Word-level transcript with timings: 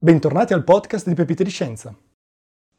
Bentornati 0.00 0.52
al 0.52 0.62
podcast 0.62 1.08
di 1.08 1.14
Pepite 1.14 1.42
di 1.42 1.50
Scienza. 1.50 1.92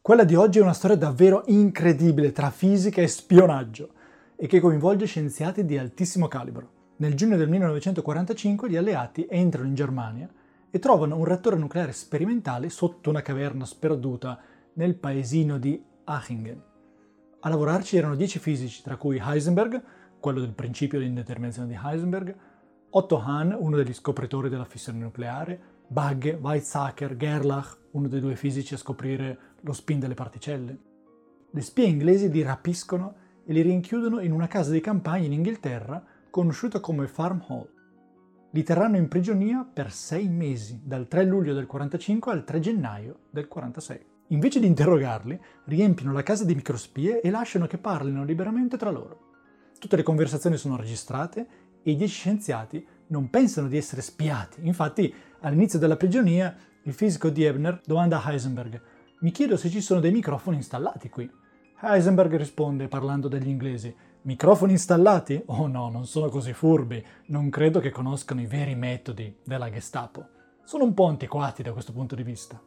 Quella 0.02 0.23
di 0.23 0.35
oggi 0.35 0.60
è 0.60 0.62
una 0.62 0.71
storia 0.71 0.96
davvero 0.96 1.44
incredibile 1.48 2.31
tra 2.31 2.49
fisica 2.49 3.02
e 3.02 3.07
spionaggio 3.07 3.90
e 4.38 4.47
che 4.47 4.62
coinvolge 4.62 5.05
scienziati 5.05 5.65
di 5.65 5.77
altissimo 5.77 6.29
calibro. 6.29 6.93
Nel 6.99 7.15
giugno 7.15 7.35
del 7.35 7.49
1945 7.49 8.69
gli 8.69 8.77
alleati 8.77 9.27
entrano 9.29 9.67
in 9.67 9.75
Germania 9.75 10.29
e 10.71 10.79
trovano 10.79 11.17
un 11.17 11.25
reattore 11.25 11.57
nucleare 11.57 11.91
sperimentale 11.91 12.69
sotto 12.69 13.09
una 13.09 13.21
caverna 13.21 13.65
sperduta 13.65 14.39
nel 14.75 14.95
paesino 14.95 15.57
di 15.57 15.83
Achingen. 16.05 16.63
A 17.41 17.49
lavorarci 17.49 17.97
erano 17.97 18.15
dieci 18.15 18.39
fisici, 18.39 18.81
tra 18.81 18.95
cui 18.95 19.21
Heisenberg, 19.21 19.83
quello 20.21 20.39
del 20.39 20.54
principio 20.54 20.99
di 20.99 21.07
indeterminazione 21.07 21.67
di 21.67 21.77
Heisenberg, 21.83 22.33
Otto 22.91 23.20
Hahn, 23.20 23.54
uno 23.59 23.75
degli 23.75 23.93
scopritori 23.93 24.47
della 24.47 24.63
fissione 24.63 24.99
nucleare, 24.99 25.79
Bagge, 25.91 26.37
Weizsäcker, 26.39 27.17
Gerlach, 27.17 27.79
uno 27.93 28.07
dei 28.07 28.19
due 28.19 28.35
fisici 28.35 28.75
a 28.75 28.77
scoprire 28.77 29.39
lo 29.61 29.73
spin 29.73 29.99
delle 29.99 30.13
particelle. 30.13 30.77
Le 31.49 31.61
spie 31.61 31.85
inglesi 31.85 32.30
li 32.30 32.43
rapiscono 32.43 33.16
e 33.43 33.53
li 33.53 33.63
rinchiudono 33.63 34.20
in 34.20 34.31
una 34.31 34.45
casa 34.45 34.70
di 34.70 34.81
campagna 34.81 35.25
in 35.25 35.33
Inghilterra 35.33 36.05
conosciuta 36.30 36.80
come 36.80 37.07
Farm 37.07 37.44
Hall. 37.47 37.67
Li 38.52 38.61
terranno 38.61 38.97
in 38.97 39.07
prigionia 39.07 39.63
per 39.63 39.91
sei 39.91 40.30
mesi, 40.30 40.80
dal 40.83 41.07
3 41.07 41.23
luglio 41.23 41.55
del 41.55 41.66
45 41.66 42.31
al 42.31 42.44
3 42.44 42.59
gennaio 42.59 43.21
del 43.31 43.47
46. 43.47 44.05
Invece 44.27 44.59
di 44.59 44.67
interrogarli, 44.67 45.41
riempiono 45.66 46.13
la 46.13 46.21
casa 46.21 46.45
di 46.45 46.53
microspie 46.53 47.19
e 47.21 47.31
lasciano 47.31 47.66
che 47.66 47.80
parlino 47.80 48.23
liberamente 48.23 48.77
tra 48.77 48.91
loro. 48.91 49.21
Tutte 49.80 49.95
le 49.95 50.03
conversazioni 50.03 50.55
sono 50.55 50.77
registrate 50.77 51.47
e 51.81 51.91
i 51.91 51.95
dieci 51.95 52.13
scienziati 52.13 52.85
non 53.09 53.30
pensano 53.30 53.68
di 53.68 53.77
essere 53.77 54.02
spiati. 54.02 54.66
Infatti, 54.66 55.13
all'inizio 55.41 55.77
della 55.77 55.98
prigionia, 55.98 56.55
il 56.84 56.94
fisico 56.94 57.30
Diebner 57.30 57.81
domanda 57.86 58.22
a 58.22 58.31
Heisenberg: 58.31 58.81
Mi 59.20 59.31
chiedo 59.31 59.58
se 59.58 59.70
ci 59.70 59.81
sono 59.81 60.00
dei 60.00 60.12
microfoni 60.12 60.58
installati 60.58 61.09
qui. 61.09 61.30
Heisenberg 61.81 62.36
risponde 62.36 62.88
parlando 62.88 63.28
degli 63.28 63.48
inglesi: 63.48 63.94
Microfoni 64.22 64.72
installati? 64.72 65.42
Oh 65.45 65.67
no, 65.67 65.89
non 65.89 66.06
sono 66.06 66.30
così 66.30 66.53
furbi, 66.53 67.03
non 67.28 67.50
credo 67.50 67.80
che 67.80 67.92
conoscano 67.92 68.42
i 68.42 68.48
veri 68.48 68.75
metodi 68.75 69.38
della 69.44 69.70
Gestapo. 69.70 70.28
Sono 70.64 70.83
un 70.83 70.94
po' 70.94 71.05
antiquati 71.05 71.64
da 71.64 71.73
questo 71.73 71.94
punto 71.94 72.16
di 72.16 72.23
vista. 72.23 72.61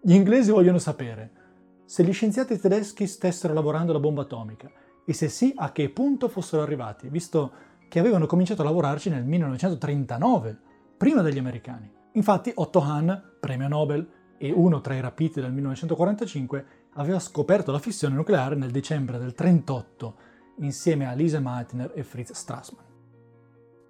Gli 0.00 0.14
inglesi 0.14 0.50
vogliono 0.50 0.78
sapere 0.78 1.46
se 1.88 2.04
gli 2.04 2.12
scienziati 2.12 2.58
tedeschi 2.58 3.06
stessero 3.06 3.54
lavorando 3.54 3.92
alla 3.92 4.00
bomba 4.00 4.20
atomica 4.20 4.70
e 5.06 5.14
se 5.14 5.30
sì 5.30 5.54
a 5.56 5.72
che 5.72 5.88
punto 5.88 6.28
fossero 6.28 6.60
arrivati, 6.60 7.08
visto 7.08 7.50
che 7.88 7.98
avevano 7.98 8.26
cominciato 8.26 8.62
a 8.62 8.64
lavorarci 8.64 9.10
nel 9.10 9.24
1939, 9.24 10.58
prima 10.96 11.22
degli 11.22 11.38
americani. 11.38 11.90
Infatti 12.12 12.52
Otto 12.54 12.80
Hahn, 12.80 13.36
premio 13.40 13.68
Nobel 13.68 14.06
e 14.38 14.52
uno 14.52 14.80
tra 14.80 14.94
i 14.94 15.00
rapiti 15.00 15.40
del 15.40 15.52
1945, 15.52 16.66
aveva 16.94 17.18
scoperto 17.18 17.72
la 17.72 17.78
fissione 17.78 18.14
nucleare 18.14 18.54
nel 18.54 18.70
dicembre 18.70 19.18
del 19.18 19.34
1938 19.36 20.26
insieme 20.58 21.06
a 21.06 21.12
Lise 21.12 21.40
Meitner 21.40 21.92
e 21.94 22.02
Fritz 22.02 22.32
Strassmann. 22.32 22.84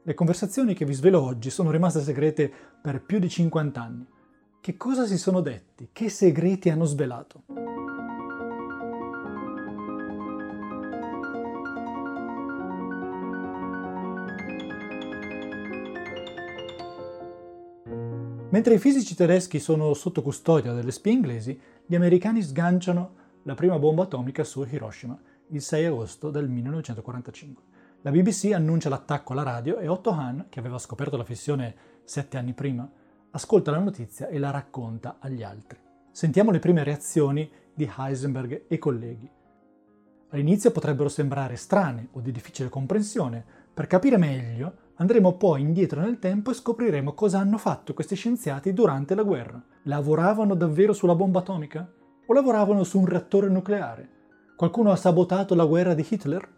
Le 0.02 0.14
conversazioni 0.14 0.74
che 0.74 0.84
vi 0.84 0.94
svelo 0.94 1.22
oggi 1.22 1.50
sono 1.50 1.70
rimaste 1.70 2.00
segrete 2.00 2.50
per 2.80 3.02
più 3.02 3.18
di 3.18 3.28
50 3.28 3.82
anni. 3.82 4.06
Che 4.60 4.76
cosa 4.76 5.06
si 5.06 5.18
sono 5.18 5.40
detti? 5.40 5.90
Che 5.92 6.08
segreti 6.08 6.70
hanno 6.70 6.84
svelato? 6.84 7.44
Mentre 18.50 18.74
i 18.74 18.78
fisici 18.78 19.14
tedeschi 19.14 19.60
sono 19.60 19.92
sotto 19.92 20.22
custodia 20.22 20.72
delle 20.72 20.90
spie 20.90 21.12
inglesi, 21.12 21.60
gli 21.84 21.94
americani 21.94 22.40
sganciano 22.40 23.14
la 23.42 23.54
prima 23.54 23.78
bomba 23.78 24.04
atomica 24.04 24.42
su 24.42 24.64
Hiroshima 24.64 25.20
il 25.48 25.60
6 25.60 25.84
agosto 25.84 26.30
del 26.30 26.48
1945. 26.48 27.62
La 28.02 28.10
BBC 28.10 28.52
annuncia 28.54 28.88
l'attacco 28.88 29.32
alla 29.32 29.42
radio 29.42 29.78
e 29.78 29.88
Otto 29.88 30.10
Hahn, 30.10 30.46
che 30.48 30.60
aveva 30.60 30.78
scoperto 30.78 31.18
la 31.18 31.24
fissione 31.24 31.74
sette 32.04 32.38
anni 32.38 32.54
prima, 32.54 32.90
ascolta 33.32 33.70
la 33.70 33.80
notizia 33.80 34.28
e 34.28 34.38
la 34.38 34.50
racconta 34.50 35.16
agli 35.18 35.42
altri. 35.42 35.78
Sentiamo 36.10 36.50
le 36.50 36.58
prime 36.58 36.82
reazioni 36.82 37.50
di 37.74 37.90
Heisenberg 37.98 38.64
e 38.66 38.78
colleghi. 38.78 39.30
All'inizio 40.30 40.70
potrebbero 40.70 41.10
sembrare 41.10 41.56
strane 41.56 42.08
o 42.12 42.20
di 42.20 42.32
difficile 42.32 42.70
comprensione. 42.70 43.44
Per 43.78 43.86
capire 43.86 44.16
meglio, 44.16 44.88
Andremo 44.96 45.36
poi 45.36 45.60
indietro 45.60 46.00
nel 46.00 46.18
tempo 46.18 46.50
e 46.50 46.54
scopriremo 46.54 47.12
cosa 47.12 47.38
hanno 47.38 47.58
fatto 47.58 47.94
questi 47.94 48.16
scienziati 48.16 48.72
durante 48.72 49.14
la 49.14 49.22
guerra. 49.22 49.62
Lavoravano 49.84 50.56
davvero 50.56 50.92
sulla 50.92 51.14
bomba 51.14 51.38
atomica? 51.38 51.88
O 52.26 52.34
lavoravano 52.34 52.82
su 52.82 52.98
un 52.98 53.06
reattore 53.06 53.48
nucleare? 53.48 54.08
Qualcuno 54.56 54.90
ha 54.90 54.96
sabotato 54.96 55.54
la 55.54 55.64
guerra 55.64 55.94
di 55.94 56.04
Hitler? 56.10 56.48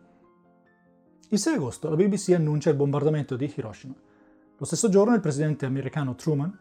Il 1.29 1.39
6 1.39 1.55
agosto 1.57 1.91
la 1.91 1.97
BBC 1.97 2.31
annuncia 2.31 2.71
il 2.71 2.77
bombardamento 2.77 3.37
di 3.37 3.53
Hiroshima. 3.55 3.95
Lo 4.57 4.65
stesso 4.65 4.89
giorno 4.89 5.15
il 5.15 5.21
presidente 5.21 5.67
americano 5.67 6.15
Truman, 6.15 6.59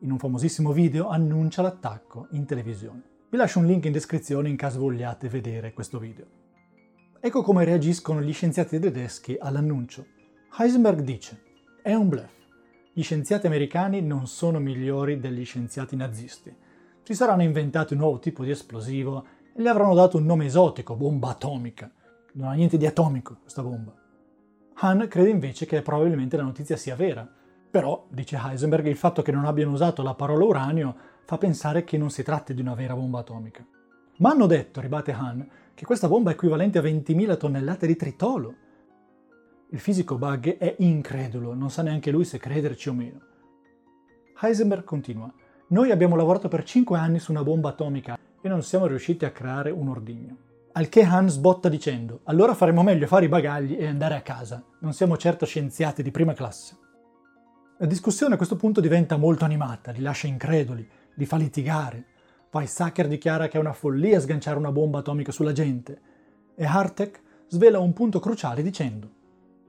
in 0.00 0.10
un 0.10 0.18
famosissimo 0.18 0.72
video, 0.72 1.08
annuncia 1.08 1.62
l'attacco 1.62 2.26
in 2.32 2.44
televisione. 2.44 3.02
Vi 3.30 3.38
lascio 3.38 3.60
un 3.60 3.64
link 3.64 3.86
in 3.86 3.92
descrizione 3.92 4.50
in 4.50 4.56
caso 4.56 4.78
vogliate 4.78 5.30
vedere 5.30 5.72
questo 5.72 5.98
video. 5.98 6.41
Ecco 7.24 7.42
come 7.42 7.64
reagiscono 7.64 8.20
gli 8.20 8.32
scienziati 8.32 8.80
tedeschi 8.80 9.36
all'annuncio. 9.38 10.06
Heisenberg 10.58 11.02
dice, 11.02 11.40
è 11.80 11.94
un 11.94 12.08
bluff. 12.08 12.32
Gli 12.92 13.04
scienziati 13.04 13.46
americani 13.46 14.02
non 14.02 14.26
sono 14.26 14.58
migliori 14.58 15.20
degli 15.20 15.44
scienziati 15.44 15.94
nazisti. 15.94 16.52
Si 17.00 17.14
saranno 17.14 17.44
inventati 17.44 17.92
un 17.92 18.00
nuovo 18.00 18.18
tipo 18.18 18.42
di 18.42 18.50
esplosivo 18.50 19.24
e 19.54 19.62
gli 19.62 19.68
avranno 19.68 19.94
dato 19.94 20.16
un 20.16 20.24
nome 20.24 20.46
esotico, 20.46 20.96
bomba 20.96 21.28
atomica. 21.28 21.88
Non 22.32 22.48
ha 22.48 22.54
niente 22.54 22.76
di 22.76 22.86
atomico 22.86 23.36
questa 23.40 23.62
bomba. 23.62 23.94
Hahn 24.74 25.06
crede 25.06 25.30
invece 25.30 25.64
che 25.64 25.80
probabilmente 25.80 26.36
la 26.36 26.42
notizia 26.42 26.76
sia 26.76 26.96
vera. 26.96 27.24
Però, 27.70 28.04
dice 28.08 28.36
Heisenberg, 28.36 28.86
il 28.86 28.96
fatto 28.96 29.22
che 29.22 29.30
non 29.30 29.44
abbiano 29.44 29.70
usato 29.70 30.02
la 30.02 30.14
parola 30.14 30.44
uranio 30.44 30.96
fa 31.24 31.38
pensare 31.38 31.84
che 31.84 31.96
non 31.96 32.10
si 32.10 32.24
tratti 32.24 32.52
di 32.52 32.62
una 32.62 32.74
vera 32.74 32.96
bomba 32.96 33.20
atomica. 33.20 33.64
Ma 34.16 34.30
hanno 34.30 34.46
detto, 34.46 34.80
ribate 34.80 35.12
Hahn, 35.12 35.48
che 35.74 35.84
questa 35.84 36.08
bomba 36.08 36.30
è 36.30 36.34
equivalente 36.34 36.78
a 36.78 36.82
20.000 36.82 37.36
tonnellate 37.36 37.86
di 37.86 37.96
tritolo. 37.96 38.54
Il 39.70 39.78
fisico 39.78 40.18
Bug 40.18 40.58
è 40.58 40.76
incredulo, 40.78 41.54
non 41.54 41.70
sa 41.70 41.82
neanche 41.82 42.10
lui 42.10 42.24
se 42.24 42.38
crederci 42.38 42.88
o 42.88 42.92
meno. 42.92 43.20
Heisenberg 44.40 44.84
continua. 44.84 45.32
Noi 45.68 45.90
abbiamo 45.90 46.16
lavorato 46.16 46.48
per 46.48 46.64
5 46.64 46.98
anni 46.98 47.18
su 47.18 47.30
una 47.30 47.42
bomba 47.42 47.70
atomica 47.70 48.18
e 48.40 48.48
non 48.48 48.62
siamo 48.62 48.86
riusciti 48.86 49.24
a 49.24 49.30
creare 49.30 49.70
un 49.70 49.88
ordigno. 49.88 50.36
Al 50.72 50.88
che 50.88 51.02
Han 51.02 51.28
sbotta 51.28 51.68
dicendo, 51.68 52.20
allora 52.24 52.54
faremo 52.54 52.82
meglio 52.82 53.06
fare 53.06 53.26
i 53.26 53.28
bagagli 53.28 53.76
e 53.78 53.86
andare 53.86 54.16
a 54.16 54.22
casa. 54.22 54.62
Non 54.80 54.92
siamo 54.92 55.16
certo 55.16 55.46
scienziati 55.46 56.02
di 56.02 56.10
prima 56.10 56.32
classe. 56.32 56.76
La 57.78 57.86
discussione 57.86 58.34
a 58.34 58.36
questo 58.36 58.56
punto 58.56 58.80
diventa 58.80 59.16
molto 59.16 59.44
animata, 59.44 59.90
li 59.90 60.00
lascia 60.00 60.26
increduli, 60.26 60.88
li 61.14 61.24
fa 61.26 61.36
litigare. 61.36 62.06
Weizsäcker 62.52 63.08
dichiara 63.08 63.48
che 63.48 63.56
è 63.56 63.60
una 63.60 63.72
follia 63.72 64.20
sganciare 64.20 64.58
una 64.58 64.72
bomba 64.72 64.98
atomica 64.98 65.32
sulla 65.32 65.52
gente 65.52 66.00
e 66.54 66.64
Hartek 66.64 67.22
svela 67.48 67.78
un 67.78 67.92
punto 67.92 68.20
cruciale 68.20 68.62
dicendo 68.62 69.20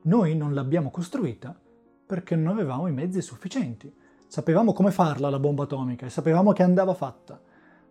noi 0.03 0.35
non 0.35 0.53
l'abbiamo 0.53 0.91
costruita 0.91 1.57
perché 2.05 2.35
non 2.35 2.53
avevamo 2.53 2.88
i 2.88 2.91
mezzi 2.91 3.21
sufficienti. 3.21 3.91
Sapevamo 4.27 4.73
come 4.73 4.91
farla 4.91 5.29
la 5.29 5.39
bomba 5.39 5.63
atomica 5.63 6.05
e 6.05 6.09
sapevamo 6.09 6.51
che 6.51 6.63
andava 6.63 6.94
fatta, 6.94 7.39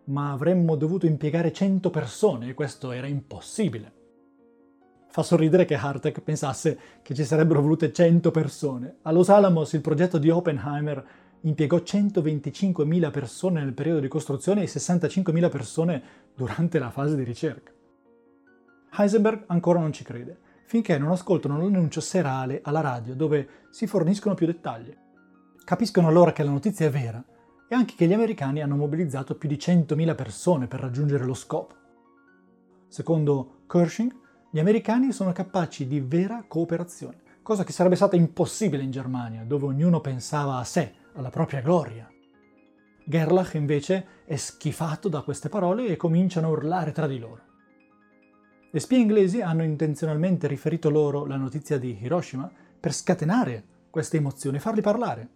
ma 0.05 0.31
avremmo 0.31 0.75
dovuto 0.75 1.07
impiegare 1.07 1.51
100 1.51 1.89
persone 1.89 2.49
e 2.49 2.53
questo 2.53 2.91
era 2.91 3.07
impossibile. 3.07 3.91
Fa 5.07 5.23
sorridere 5.23 5.65
che 5.65 5.75
Hartek 5.75 6.21
pensasse 6.21 6.79
che 7.01 7.15
ci 7.15 7.23
sarebbero 7.23 7.61
volute 7.61 7.91
100 7.91 8.29
persone. 8.29 8.97
A 9.01 9.11
Los 9.11 9.29
Alamos 9.29 9.73
il 9.73 9.81
progetto 9.81 10.17
di 10.19 10.29
Oppenheimer 10.29 11.05
impiegò 11.45 11.77
125.000 11.77 13.11
persone 13.11 13.63
nel 13.63 13.73
periodo 13.73 13.99
di 13.99 14.07
costruzione 14.07 14.63
e 14.63 14.65
65.000 14.65 15.49
persone 15.49 16.03
durante 16.35 16.79
la 16.79 16.89
fase 16.89 17.15
di 17.15 17.23
ricerca. 17.23 17.71
Heisenberg 18.95 19.43
ancora 19.47 19.79
non 19.79 19.91
ci 19.91 20.03
crede 20.03 20.37
finché 20.65 20.97
non 20.97 21.11
ascoltano 21.11 21.57
l'annuncio 21.57 22.01
serale 22.01 22.61
alla 22.63 22.81
radio 22.81 23.15
dove 23.15 23.47
si 23.69 23.85
forniscono 23.87 24.35
più 24.35 24.45
dettagli. 24.45 24.95
Capiscono 25.63 26.07
allora 26.07 26.33
che 26.33 26.43
la 26.43 26.51
notizia 26.51 26.85
è 26.85 26.89
vera 26.89 27.23
e 27.67 27.75
anche 27.75 27.95
che 27.95 28.07
gli 28.07 28.13
americani 28.13 28.61
hanno 28.61 28.75
mobilizzato 28.75 29.35
più 29.35 29.47
di 29.49 29.55
100.000 29.55 30.15
persone 30.15 30.67
per 30.67 30.79
raggiungere 30.79 31.25
lo 31.25 31.33
scopo. 31.33 31.75
Secondo 32.87 33.63
Kershing, 33.67 34.15
gli 34.51 34.59
americani 34.59 35.11
sono 35.11 35.31
capaci 35.31 35.87
di 35.87 35.99
vera 35.99 36.45
cooperazione, 36.47 37.21
cosa 37.41 37.63
che 37.63 37.71
sarebbe 37.71 37.95
stata 37.95 38.15
impossibile 38.15 38.83
in 38.83 38.91
Germania, 38.91 39.43
dove 39.43 39.65
ognuno 39.65 39.99
pensava 39.99 40.57
a 40.57 40.63
sé, 40.63 40.93
alla 41.13 41.29
propria 41.29 41.61
gloria. 41.61 42.09
Gerlach 43.05 43.55
invece 43.55 44.05
è 44.25 44.35
schifato 44.35 45.09
da 45.09 45.21
queste 45.21 45.49
parole 45.49 45.87
e 45.87 45.97
cominciano 45.97 46.47
a 46.47 46.51
urlare 46.51 46.91
tra 46.91 47.07
di 47.07 47.19
loro. 47.19 47.41
Le 48.71 48.79
spie 48.79 48.97
inglesi 48.97 49.41
hanno 49.41 49.63
intenzionalmente 49.63 50.47
riferito 50.47 50.89
loro 50.89 51.25
la 51.25 51.35
notizia 51.35 51.77
di 51.77 51.97
Hiroshima 52.01 52.51
per 52.79 52.93
scatenare 52.93 53.63
queste 53.89 54.17
emozioni 54.17 54.57
e 54.57 54.59
farli 54.59 54.81
parlare. 54.81 55.29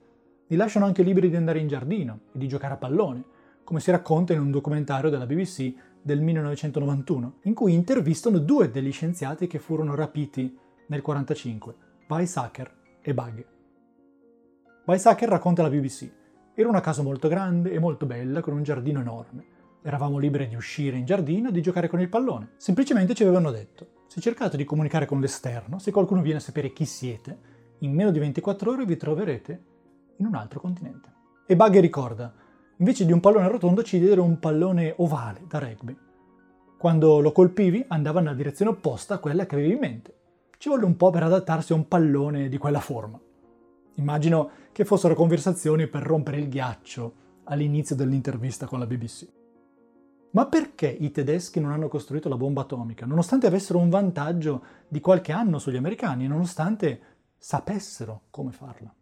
Gli 0.48 0.56
lasciano 0.56 0.86
anche 0.86 1.04
liberi 1.04 1.30
di 1.30 1.36
andare 1.36 1.60
in 1.60 1.68
giardino 1.68 2.22
e 2.34 2.38
di 2.40 2.48
giocare 2.48 2.74
a 2.74 2.78
pallone, 2.78 3.24
come 3.64 3.80
si 3.80 3.92
racconta 3.92 4.34
in 4.34 4.40
un 4.40 4.50
documentario 4.50 5.10
della 5.10 5.26
BBC 5.26 5.74
del 6.02 6.22
1991, 6.22 7.40
in 7.44 7.54
cui 7.54 7.74
intervistano 7.74 8.40
due 8.40 8.72
degli 8.72 8.92
scienziati 8.92 9.46
che 9.46 9.60
furono 9.60 9.94
rapiti 9.94 10.42
nel 10.88 11.04
1945, 11.06 11.76
Weizsäcker 12.08 12.74
e 13.02 13.14
Bug. 13.14 13.57
Weizsäcker 14.88 15.28
racconta 15.28 15.62
alla 15.62 15.76
BBC 15.76 16.10
era 16.54 16.70
una 16.70 16.80
casa 16.80 17.04
molto 17.04 17.28
grande 17.28 17.72
e 17.72 17.78
molto 17.78 18.06
bella 18.06 18.40
con 18.40 18.54
un 18.54 18.64
giardino 18.64 19.02
enorme. 19.02 19.46
Eravamo 19.84 20.18
liberi 20.18 20.48
di 20.48 20.56
uscire 20.56 20.96
in 20.96 21.04
giardino 21.04 21.50
e 21.50 21.52
di 21.52 21.62
giocare 21.62 21.90
con 21.90 22.00
il 22.00 22.08
pallone. 22.08 22.54
Semplicemente 22.56 23.14
ci 23.14 23.24
avevano 23.24 23.52
detto, 23.52 24.06
se 24.08 24.22
cercate 24.22 24.56
di 24.56 24.64
comunicare 24.64 25.06
con 25.06 25.20
l'esterno, 25.20 25.78
se 25.78 25.92
qualcuno 25.92 26.22
viene 26.22 26.40
a 26.40 26.42
sapere 26.42 26.72
chi 26.72 26.86
siete, 26.86 27.38
in 27.80 27.94
meno 27.94 28.12
di 28.12 28.20
24 28.20 28.72
ore 28.72 28.86
vi 28.86 28.96
troverete 28.96 29.64
in 30.16 30.26
un 30.26 30.36
altro 30.36 30.62
continente. 30.62 31.12
E 31.46 31.58
Buggy 31.58 31.82
ricorda, 31.82 32.34
invece 32.78 33.06
di 33.06 33.12
un 33.12 33.20
pallone 33.20 33.50
rotondo 33.50 33.84
ci 33.84 34.00
diedero 34.00 34.24
un 34.24 34.40
pallone 34.40 34.94
ovale 34.98 35.42
da 35.50 35.60
rugby. 35.60 35.96
Quando 36.78 37.20
lo 37.20 37.34
colpivi 37.34 37.84
andava 37.90 38.22
nella 38.22 38.34
direzione 38.34 38.72
opposta 38.72 39.16
a 39.16 39.20
quella 39.20 39.46
che 39.46 39.56
avevi 39.56 39.74
in 39.74 39.80
mente. 39.80 40.16
Ci 40.58 40.70
volle 40.70 40.86
un 40.86 40.96
po' 40.96 41.10
per 41.10 41.24
adattarsi 41.24 41.74
a 41.74 41.76
un 41.76 41.90
pallone 41.90 42.48
di 42.48 42.58
quella 42.58 42.80
forma. 42.80 43.20
Immagino 43.98 44.50
che 44.72 44.86
fossero 44.86 45.16
conversazioni 45.16 45.88
per 45.88 46.04
rompere 46.04 46.38
il 46.38 46.50
ghiaccio 46.50 47.26
all'inizio 47.46 47.96
dell'intervista 47.96 48.68
con 48.68 48.80
la 48.80 48.86
BBC. 48.86 49.28
Ma 50.32 50.46
perché 50.46 50.88
i 50.88 51.10
tedeschi 51.10 51.60
non 51.60 51.72
hanno 51.72 51.88
costruito 51.88 52.30
la 52.30 52.38
bomba 52.38 52.62
atomica, 52.62 53.06
nonostante 53.06 53.48
avessero 53.48 53.80
un 53.80 53.90
vantaggio 53.90 54.64
di 54.88 55.00
qualche 55.00 55.32
anno 55.32 55.58
sugli 55.58 55.78
americani 55.78 56.28
nonostante 56.28 57.02
sapessero 57.38 58.24
come 58.30 58.52
farla? 58.52 58.94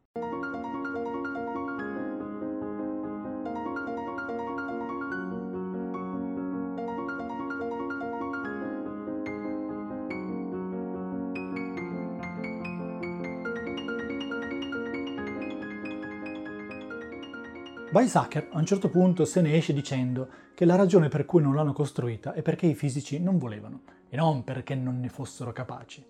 Weizsäcker 17.96 18.50
a 18.52 18.58
un 18.58 18.66
certo 18.66 18.90
punto 18.90 19.24
se 19.24 19.40
ne 19.40 19.56
esce 19.56 19.72
dicendo 19.72 20.28
che 20.54 20.66
la 20.66 20.76
ragione 20.76 21.08
per 21.08 21.26
cui 21.26 21.42
non 21.42 21.56
l'hanno 21.56 21.72
costruita 21.72 22.34
è 22.34 22.42
perché 22.42 22.66
i 22.66 22.76
fisici 22.76 23.22
non 23.22 23.38
volevano 23.38 23.84
e 24.10 24.18
non 24.18 24.44
perché 24.44 24.76
non 24.76 25.00
ne 25.00 25.08
fossero 25.08 25.54
capaci. 25.54 26.06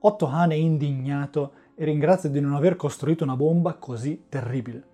Otto 0.00 0.26
Hahn 0.26 0.50
è 0.50 0.54
indignato 0.54 1.52
e 1.76 1.84
ringrazia 1.84 2.28
di 2.28 2.40
non 2.40 2.54
aver 2.54 2.74
costruito 2.74 3.22
una 3.22 3.36
bomba 3.36 3.74
così 3.74 4.24
terribile. 4.28 4.84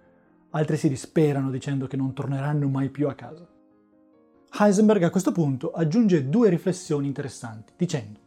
Altri 0.50 0.76
si 0.76 0.90
disperano 0.90 1.50
dicendo 1.50 1.86
che 1.86 1.96
non 1.96 2.12
torneranno 2.12 2.68
mai 2.68 2.90
più 2.90 3.08
a 3.08 3.14
casa. 3.14 3.48
Heisenberg 4.60 5.04
a 5.04 5.10
questo 5.10 5.32
punto 5.32 5.70
aggiunge 5.70 6.28
due 6.28 6.50
riflessioni 6.50 7.06
interessanti, 7.06 7.72
dicendo 7.74 8.20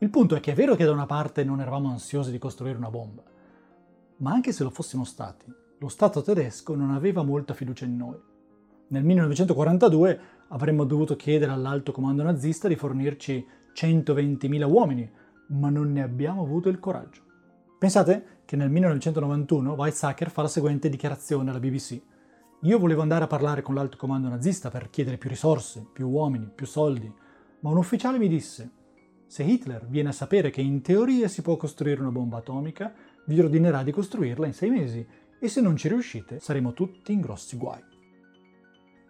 il 0.00 0.10
punto 0.10 0.34
è 0.34 0.40
che 0.40 0.52
è 0.52 0.54
vero 0.54 0.74
che 0.74 0.84
da 0.84 0.92
una 0.92 1.06
parte 1.06 1.42
non 1.42 1.62
eravamo 1.62 1.88
ansiosi 1.88 2.30
di 2.30 2.38
costruire 2.38 2.76
una 2.76 2.90
bomba, 2.90 3.22
ma 4.18 4.30
anche 4.30 4.52
se 4.52 4.62
lo 4.62 4.68
fossimo 4.68 5.04
stati, 5.04 5.50
lo 5.80 5.88
Stato 5.88 6.20
tedesco 6.20 6.74
non 6.74 6.90
aveva 6.90 7.22
molta 7.22 7.54
fiducia 7.54 7.86
in 7.86 7.96
noi. 7.96 8.18
Nel 8.88 9.02
1942 9.02 10.20
avremmo 10.48 10.84
dovuto 10.84 11.16
chiedere 11.16 11.52
all'alto 11.52 11.90
comando 11.90 12.22
nazista 12.22 12.68
di 12.68 12.76
fornirci 12.76 13.46
120.000 13.74 14.70
uomini, 14.70 15.10
ma 15.48 15.70
non 15.70 15.90
ne 15.90 16.02
abbiamo 16.02 16.42
avuto 16.42 16.68
il 16.68 16.78
coraggio. 16.78 17.22
Pensate 17.78 18.40
che 18.44 18.56
nel 18.56 18.68
1991 18.68 19.72
Weizsäcker 19.72 20.28
fa 20.28 20.42
la 20.42 20.48
seguente 20.48 20.90
dichiarazione 20.90 21.48
alla 21.48 21.60
BBC. 21.60 21.98
Io 22.60 22.78
volevo 22.78 23.00
andare 23.00 23.24
a 23.24 23.28
parlare 23.28 23.62
con 23.62 23.74
l'alto 23.74 23.96
comando 23.96 24.28
nazista 24.28 24.68
per 24.68 24.90
chiedere 24.90 25.16
più 25.16 25.30
risorse, 25.30 25.86
più 25.90 26.10
uomini, 26.10 26.50
più 26.54 26.66
soldi, 26.66 27.10
ma 27.60 27.70
un 27.70 27.78
ufficiale 27.78 28.18
mi 28.18 28.28
disse 28.28 28.70
se 29.30 29.44
Hitler 29.44 29.86
viene 29.86 30.08
a 30.08 30.12
sapere 30.12 30.50
che 30.50 30.60
in 30.60 30.82
teoria 30.82 31.28
si 31.28 31.40
può 31.40 31.56
costruire 31.56 32.00
una 32.00 32.10
bomba 32.10 32.38
atomica, 32.38 32.92
vi 33.26 33.38
ordinerà 33.38 33.84
di 33.84 33.92
costruirla 33.92 34.44
in 34.44 34.52
sei 34.52 34.70
mesi 34.70 35.06
e 35.40 35.48
se 35.48 35.60
non 35.60 35.76
ci 35.76 35.88
riuscite 35.88 36.38
saremo 36.38 36.72
tutti 36.72 37.12
in 37.12 37.20
grossi 37.20 37.56
guai. 37.56 37.82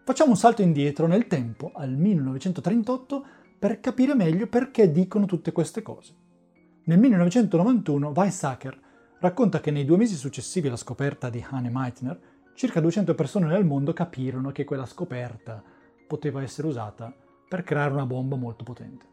Facciamo 0.05 0.31
un 0.31 0.37
salto 0.37 0.63
indietro 0.63 1.07
nel 1.07 1.27
tempo, 1.27 1.73
al 1.75 1.91
1938, 1.91 3.25
per 3.59 3.81
capire 3.81 4.15
meglio 4.15 4.47
perché 4.47 4.91
dicono 4.91 5.27
tutte 5.27 5.53
queste 5.53 5.83
cose. 5.83 6.15
Nel 6.85 6.99
1991 6.99 8.13
Weizsäcker 8.17 8.81
racconta 9.21 9.61
che 9.61 9.71
nei 9.71 9.85
due 9.85 9.99
mesi 9.99 10.17
successivi 10.17 10.69
alla 10.69 10.77
scoperta 10.77 11.29
di 11.29 11.45
Hahn 11.47 11.67
e 11.67 11.71
Meitner, 11.71 12.21
circa 12.55 12.81
200 12.81 13.15
persone 13.15 13.47
nel 13.47 13.65
mondo 13.65 13.93
capirono 13.93 14.51
che 14.51 14.65
quella 14.65 14.87
scoperta 14.87 15.63
poteva 16.07 16.43
essere 16.43 16.67
usata 16.67 17.15
per 17.49 17.63
creare 17.63 17.93
una 17.93 18.07
bomba 18.07 18.37
molto 18.37 18.65
potente. 18.65 19.07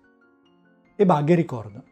E 0.95 1.05
Bagge 1.05 1.35
ricorda, 1.35 1.83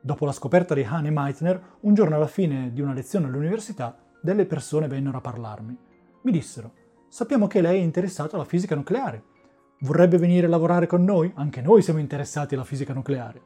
dopo 0.00 0.24
la 0.24 0.32
scoperta 0.32 0.74
di 0.74 0.84
Hahn 0.84 1.06
e 1.06 1.10
Meitner, 1.10 1.76
un 1.80 1.94
giorno 1.94 2.14
alla 2.14 2.26
fine 2.26 2.72
di 2.72 2.80
una 2.80 2.92
lezione 2.92 3.26
all'università, 3.26 4.03
delle 4.24 4.46
persone 4.46 4.88
vennero 4.88 5.18
a 5.18 5.20
parlarmi. 5.20 5.76
Mi 6.22 6.32
dissero, 6.32 6.72
sappiamo 7.08 7.46
che 7.46 7.60
lei 7.60 7.80
è 7.80 7.82
interessato 7.82 8.36
alla 8.36 8.46
fisica 8.46 8.74
nucleare. 8.74 9.22
Vorrebbe 9.80 10.16
venire 10.16 10.46
a 10.46 10.48
lavorare 10.48 10.86
con 10.86 11.04
noi? 11.04 11.30
Anche 11.34 11.60
noi 11.60 11.82
siamo 11.82 12.00
interessati 12.00 12.54
alla 12.54 12.64
fisica 12.64 12.94
nucleare. 12.94 13.42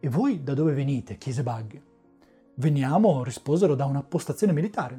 E 0.00 0.08
voi 0.08 0.42
da 0.42 0.54
dove 0.54 0.72
venite? 0.72 1.18
chiese 1.18 1.42
Bug. 1.42 1.78
Veniamo, 2.54 3.22
risposero, 3.22 3.74
da 3.74 3.84
una 3.84 4.02
postazione 4.02 4.54
militare. 4.54 4.98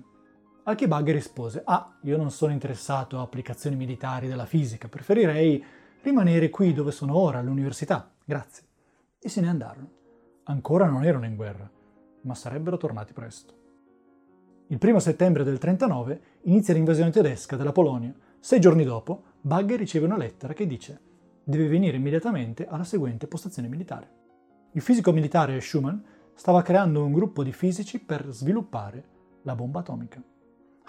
Al 0.65 0.75
che 0.75 0.87
Bug 0.87 1.11
rispose, 1.11 1.63
ah, 1.65 1.97
io 2.03 2.15
non 2.15 2.29
sono 2.29 2.53
interessato 2.53 3.17
a 3.17 3.23
applicazioni 3.23 3.75
militari 3.75 4.27
della 4.27 4.45
fisica, 4.45 4.89
preferirei 4.89 5.63
rimanere 6.03 6.51
qui 6.51 6.71
dove 6.71 6.91
sono 6.91 7.17
ora, 7.17 7.39
all'università, 7.39 8.11
grazie. 8.23 8.63
E 9.19 9.27
se 9.27 9.41
ne 9.41 9.49
andarono. 9.49 9.89
Ancora 10.43 10.85
non 10.85 11.03
erano 11.03 11.25
in 11.25 11.35
guerra, 11.35 11.67
ma 12.21 12.35
sarebbero 12.35 12.77
tornati 12.77 13.11
presto. 13.11 13.61
Il 14.73 14.79
1 14.81 14.97
settembre 14.97 15.43
del 15.43 15.59
39 15.59 16.21
inizia 16.45 16.73
l'invasione 16.73 17.11
tedesca 17.11 17.55
della 17.55 17.71
Polonia. 17.71 18.11
Sei 18.39 18.59
giorni 18.59 18.83
dopo, 18.83 19.21
Bagge 19.39 19.75
riceve 19.75 20.07
una 20.07 20.17
lettera 20.17 20.53
che 20.53 20.65
dice 20.65 20.99
deve 21.43 21.67
venire 21.67 21.97
immediatamente 21.97 22.65
alla 22.65 22.83
seguente 22.83 23.27
postazione 23.27 23.67
militare. 23.67 24.09
Il 24.71 24.81
fisico 24.81 25.11
militare 25.11 25.61
Schumann 25.61 25.99
stava 26.33 26.63
creando 26.63 27.05
un 27.05 27.13
gruppo 27.13 27.43
di 27.43 27.51
fisici 27.51 27.99
per 27.99 28.25
sviluppare 28.31 29.05
la 29.43 29.53
bomba 29.53 29.81
atomica. 29.81 30.19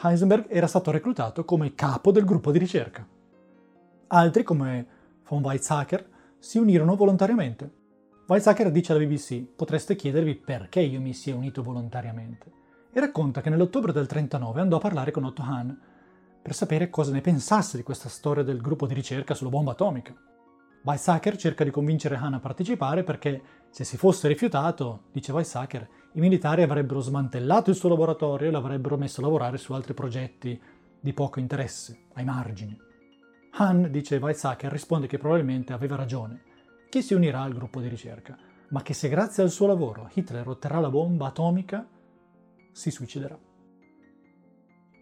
Heisenberg 0.02 0.46
era 0.48 0.66
stato 0.66 0.90
reclutato 0.90 1.44
come 1.44 1.74
capo 1.74 2.10
del 2.10 2.24
gruppo 2.24 2.52
di 2.52 2.58
ricerca. 2.58 3.06
Altri, 4.06 4.42
come 4.44 4.86
von 5.28 5.42
Weizsäcker, 5.42 6.08
si 6.38 6.56
unirono 6.56 6.96
volontariamente. 6.96 7.70
Weizsäcker 8.28 8.70
dice 8.70 8.92
alla 8.92 9.04
BBC: 9.04 9.42
Potreste 9.44 9.94
chiedervi 9.94 10.36
perché 10.36 10.80
io 10.80 11.02
mi 11.02 11.12
sia 11.12 11.36
unito 11.36 11.62
volontariamente 11.62 12.62
e 12.96 13.00
racconta 13.00 13.40
che 13.40 13.50
nell'ottobre 13.50 13.90
del 13.90 14.06
39 14.06 14.60
andò 14.60 14.76
a 14.76 14.80
parlare 14.80 15.10
con 15.10 15.24
Otto 15.24 15.42
Hahn 15.42 15.76
per 16.40 16.54
sapere 16.54 16.90
cosa 16.90 17.10
ne 17.10 17.20
pensasse 17.20 17.76
di 17.76 17.82
questa 17.82 18.08
storia 18.08 18.44
del 18.44 18.60
gruppo 18.60 18.86
di 18.86 18.94
ricerca 18.94 19.34
sulla 19.34 19.50
bomba 19.50 19.72
atomica. 19.72 20.14
Weizsäcker 20.84 21.36
cerca 21.36 21.64
di 21.64 21.70
convincere 21.70 22.14
Hahn 22.14 22.34
a 22.34 22.38
partecipare 22.38 23.02
perché 23.02 23.42
se 23.70 23.82
si 23.82 23.96
fosse 23.96 24.28
rifiutato, 24.28 25.06
dice 25.10 25.32
Weizsäcker, 25.32 25.88
i 26.12 26.20
militari 26.20 26.62
avrebbero 26.62 27.00
smantellato 27.00 27.70
il 27.70 27.76
suo 27.76 27.88
laboratorio 27.88 28.46
e 28.46 28.52
l'avrebbero 28.52 28.96
messo 28.96 29.20
a 29.20 29.24
lavorare 29.24 29.58
su 29.58 29.72
altri 29.72 29.92
progetti 29.92 30.60
di 31.00 31.12
poco 31.12 31.40
interesse, 31.40 32.04
ai 32.12 32.24
margini. 32.24 32.78
Hahn, 33.56 33.90
dice 33.90 34.18
Weizsäcker, 34.18 34.70
risponde 34.70 35.08
che 35.08 35.18
probabilmente 35.18 35.72
aveva 35.72 35.96
ragione, 35.96 36.42
che 36.88 37.02
si 37.02 37.14
unirà 37.14 37.40
al 37.40 37.54
gruppo 37.54 37.80
di 37.80 37.88
ricerca, 37.88 38.38
ma 38.68 38.82
che 38.82 38.94
se 38.94 39.08
grazie 39.08 39.42
al 39.42 39.50
suo 39.50 39.66
lavoro 39.66 40.08
Hitler 40.14 40.46
otterrà 40.46 40.78
la 40.78 40.90
bomba 40.90 41.26
atomica, 41.26 41.84
si 42.74 42.90
suiciderà. 42.90 43.38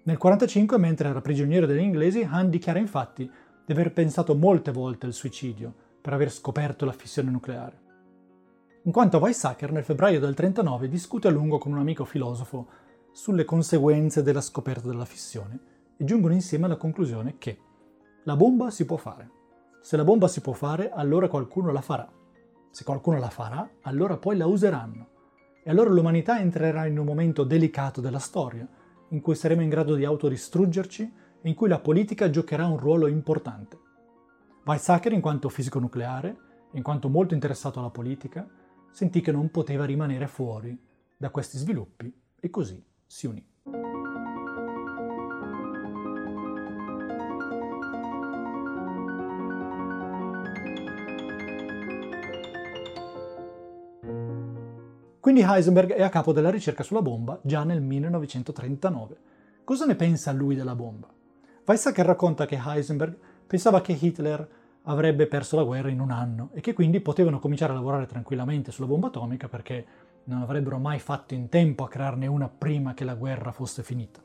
Nel 0.05 0.19
1945, 0.19 0.79
mentre 0.79 1.09
era 1.09 1.21
prigioniero 1.21 1.65
degli 1.65 1.81
inglesi, 1.81 2.23
Hahn 2.23 2.51
dichiara 2.51 2.79
infatti 2.79 3.29
di 3.65 3.73
aver 3.73 3.93
pensato 3.93 4.35
molte 4.35 4.71
volte 4.71 5.07
al 5.07 5.13
suicidio 5.13 5.73
per 6.03 6.13
aver 6.13 6.31
scoperto 6.31 6.85
la 6.85 6.93
fissione 6.93 7.31
nucleare. 7.31 7.81
In 8.83 8.93
quanto 8.93 9.19
Weizsäcker, 9.19 9.71
nel 9.71 9.85
febbraio 9.85 10.19
del 10.19 10.35
1939 10.37 10.89
discute 10.89 11.29
a 11.29 11.31
lungo 11.31 11.59
con 11.59 11.73
un 11.73 11.79
amico 11.79 12.05
filosofo 12.05 12.69
sulle 13.13 13.45
conseguenze 13.45 14.23
della 14.23 14.41
scoperta 14.41 14.89
della 14.89 15.05
fissione 15.05 15.61
e 15.97 16.05
giungono 16.05 16.35
insieme 16.35 16.67
alla 16.67 16.77
conclusione 16.77 17.39
che 17.39 17.59
la 18.25 18.37
bomba 18.37 18.71
si 18.71 18.85
può 18.85 18.97
fare. 18.97 19.31
Se 19.81 19.97
la 19.97 20.05
bomba 20.05 20.29
si 20.29 20.41
può 20.41 20.53
fare, 20.53 20.91
allora 20.91 21.29
qualcuno 21.29 21.71
la 21.71 21.81
farà. 21.81 22.11
Se 22.71 22.85
qualcuno 22.85 23.19
la 23.19 23.31
farà, 23.31 23.69
allora 23.83 24.17
poi 24.17 24.37
la 24.37 24.47
useranno. 24.47 25.12
E 25.65 25.71
allora 25.71 25.91
l'umanità 25.91 26.41
entrerà 26.41 26.87
in 26.87 26.99
un 26.99 27.07
momento 27.07 27.45
delicato 27.45 28.01
della 28.01 28.19
storia, 28.19 28.67
in 29.11 29.21
cui 29.21 29.37
saremo 29.37 29.63
in 29.63 29.69
grado 29.69 29.95
di 29.95 30.05
autodistruggerci 30.05 31.13
e 31.41 31.49
in 31.49 31.55
cui 31.55 31.69
la 31.69 31.79
politica 31.79 32.31
giocherà 32.31 32.67
un 32.67 32.79
ruolo 32.79 33.07
importante. 33.07 33.79
Weizsäcker, 34.65 35.13
in 35.13 35.21
quanto 35.21 35.49
fisico 35.49 35.79
nucleare, 35.79 36.37
in 36.73 36.83
quanto 36.83 37.09
molto 37.09 37.35
interessato 37.35 37.79
alla 37.79 37.91
politica, 37.91 38.49
sentì 38.91 39.21
che 39.21 39.31
non 39.31 39.51
poteva 39.51 39.85
rimanere 39.85 40.27
fuori 40.27 40.77
da 41.17 41.31
questi 41.31 41.59
sviluppi 41.59 42.13
e 42.41 42.51
così 42.51 42.85
si 43.07 43.27
unì. 43.27 43.52
Quindi 55.23 55.45
Heisenberg 55.47 55.93
è 55.93 56.03
a 56.03 56.09
capo 56.09 56.33
della 56.33 56.51
ricerca 56.51 56.83
sulla 56.83 57.01
bomba 57.01 57.39
già 57.45 57.63
nel 57.63 57.81
1939. 57.81 59.17
Cosa 59.63 59.85
ne 59.87 59.95
pensa 59.95 60.33
lui 60.33 60.57
della 60.57 60.75
bomba? 60.75 61.07
Weizsäcker 61.65 62.05
racconta 62.05 62.45
che 62.45 62.61
Heisenberg 62.61 63.17
pensava 63.47 63.81
che 63.83 63.93
Hitler 63.93 64.49
avrebbe 64.83 65.29
perso 65.29 65.55
la 65.55 65.63
guerra 65.63 65.91
in 65.91 66.01
un 66.01 66.11
anno 66.11 66.51
e 66.55 66.61
che 66.61 66.73
quindi 66.73 66.99
potevano 66.99 67.39
cominciare 67.39 67.71
a 67.71 67.77
lavorare 67.77 68.07
tranquillamente 68.07 68.73
sulla 68.73 68.89
bomba 68.89 69.07
atomica 69.07 69.47
perché 69.47 69.87
non 70.25 70.43
avrebbero 70.43 70.79
mai 70.79 70.99
fatto 70.99 71.35
in 71.35 71.49
tempo 71.49 71.85
a 71.85 71.89
crearne 71.89 72.27
una 72.27 72.49
prima 72.49 72.93
che 72.93 73.05
la 73.05 73.15
guerra 73.15 73.53
fosse 73.53 73.85
finita. 73.85 74.21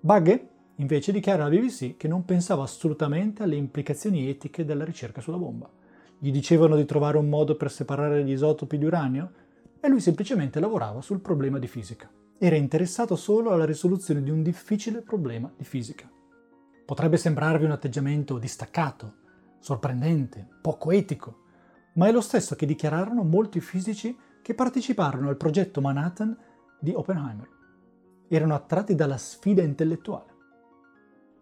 Bagge 0.00 0.48
invece 0.74 1.12
dichiara 1.12 1.46
alla 1.46 1.56
BBC 1.56 1.96
che 1.96 2.08
non 2.08 2.26
pensava 2.26 2.62
assolutamente 2.62 3.42
alle 3.42 3.56
implicazioni 3.56 4.28
etiche 4.28 4.66
della 4.66 4.84
ricerca 4.84 5.22
sulla 5.22 5.38
bomba. 5.38 5.66
Gli 6.18 6.30
dicevano 6.30 6.76
di 6.76 6.84
trovare 6.84 7.16
un 7.16 7.30
modo 7.30 7.56
per 7.56 7.70
separare 7.70 8.22
gli 8.22 8.32
isotopi 8.32 8.76
di 8.76 8.84
uranio 8.84 9.46
e 9.80 9.88
lui 9.88 10.00
semplicemente 10.00 10.60
lavorava 10.60 11.00
sul 11.00 11.20
problema 11.20 11.58
di 11.58 11.66
fisica. 11.66 12.10
Era 12.38 12.56
interessato 12.56 13.16
solo 13.16 13.50
alla 13.50 13.64
risoluzione 13.64 14.22
di 14.22 14.30
un 14.30 14.42
difficile 14.42 15.02
problema 15.02 15.52
di 15.56 15.64
fisica. 15.64 16.10
Potrebbe 16.84 17.16
sembrarvi 17.16 17.64
un 17.64 17.72
atteggiamento 17.72 18.38
distaccato, 18.38 19.14
sorprendente, 19.58 20.46
poco 20.62 20.90
etico, 20.90 21.42
ma 21.94 22.06
è 22.06 22.12
lo 22.12 22.20
stesso 22.20 22.54
che 22.54 22.66
dichiararono 22.66 23.22
molti 23.24 23.60
fisici 23.60 24.16
che 24.40 24.54
parteciparono 24.54 25.28
al 25.28 25.36
progetto 25.36 25.80
Manhattan 25.80 26.36
di 26.80 26.92
Oppenheimer. 26.94 27.48
Erano 28.28 28.54
attratti 28.54 28.94
dalla 28.94 29.18
sfida 29.18 29.62
intellettuale. 29.62 30.36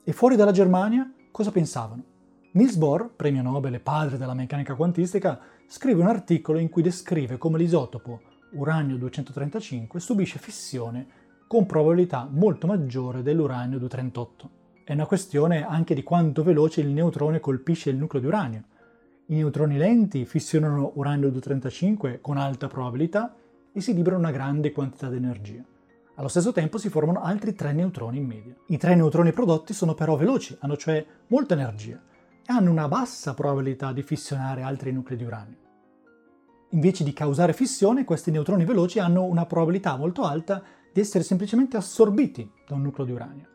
E 0.02 0.12
fuori 0.12 0.36
dalla 0.36 0.52
Germania 0.52 1.12
cosa 1.30 1.50
pensavano? 1.50 2.14
Niels 2.52 2.76
Bohr, 2.76 3.10
premio 3.14 3.42
Nobel 3.42 3.74
e 3.74 3.80
padre 3.80 4.16
della 4.16 4.32
meccanica 4.32 4.74
quantistica, 4.74 5.38
scrive 5.66 6.00
un 6.00 6.06
articolo 6.06 6.58
in 6.58 6.70
cui 6.70 6.80
descrive 6.80 7.36
come 7.36 7.58
l'isotopo 7.58 8.20
uranio 8.52 8.96
235 8.96 10.00
subisce 10.00 10.38
fissione 10.38 11.24
con 11.46 11.66
probabilità 11.66 12.28
molto 12.30 12.66
maggiore 12.66 13.22
dell'uranio 13.22 13.78
238. 13.78 14.50
È 14.84 14.92
una 14.92 15.06
questione 15.06 15.66
anche 15.66 15.94
di 15.94 16.02
quanto 16.02 16.42
veloce 16.42 16.80
il 16.80 16.88
neutrone 16.88 17.40
colpisce 17.40 17.90
il 17.90 17.96
nucleo 17.96 18.20
di 18.20 18.26
uranio. 18.26 18.64
I 19.26 19.34
neutroni 19.34 19.76
lenti 19.76 20.24
fissionano 20.24 20.92
uranio 20.94 21.30
235 21.30 22.20
con 22.20 22.36
alta 22.36 22.68
probabilità 22.68 23.34
e 23.72 23.80
si 23.80 23.94
liberano 23.94 24.22
una 24.22 24.30
grande 24.30 24.72
quantità 24.72 25.08
di 25.08 25.16
energia. 25.16 25.64
Allo 26.14 26.28
stesso 26.28 26.52
tempo 26.52 26.78
si 26.78 26.88
formano 26.88 27.20
altri 27.22 27.54
tre 27.54 27.72
neutroni 27.72 28.18
in 28.18 28.26
media. 28.26 28.54
I 28.68 28.78
tre 28.78 28.94
neutroni 28.94 29.32
prodotti 29.32 29.74
sono 29.74 29.94
però 29.94 30.16
veloci, 30.16 30.56
hanno 30.60 30.76
cioè 30.76 31.04
molta 31.26 31.54
energia 31.54 32.00
e 32.46 32.52
hanno 32.52 32.70
una 32.70 32.88
bassa 32.88 33.34
probabilità 33.34 33.92
di 33.92 34.02
fissionare 34.02 34.62
altri 34.62 34.92
nuclei 34.92 35.18
di 35.18 35.24
uranio. 35.24 35.65
Invece 36.70 37.04
di 37.04 37.12
causare 37.12 37.52
fissione, 37.52 38.04
questi 38.04 38.32
neutroni 38.32 38.64
veloci 38.64 38.98
hanno 38.98 39.22
una 39.22 39.46
probabilità 39.46 39.96
molto 39.96 40.24
alta 40.24 40.62
di 40.92 41.00
essere 41.00 41.22
semplicemente 41.22 41.76
assorbiti 41.76 42.50
da 42.66 42.74
un 42.74 42.82
nucleo 42.82 43.06
di 43.06 43.12
uranio. 43.12 43.48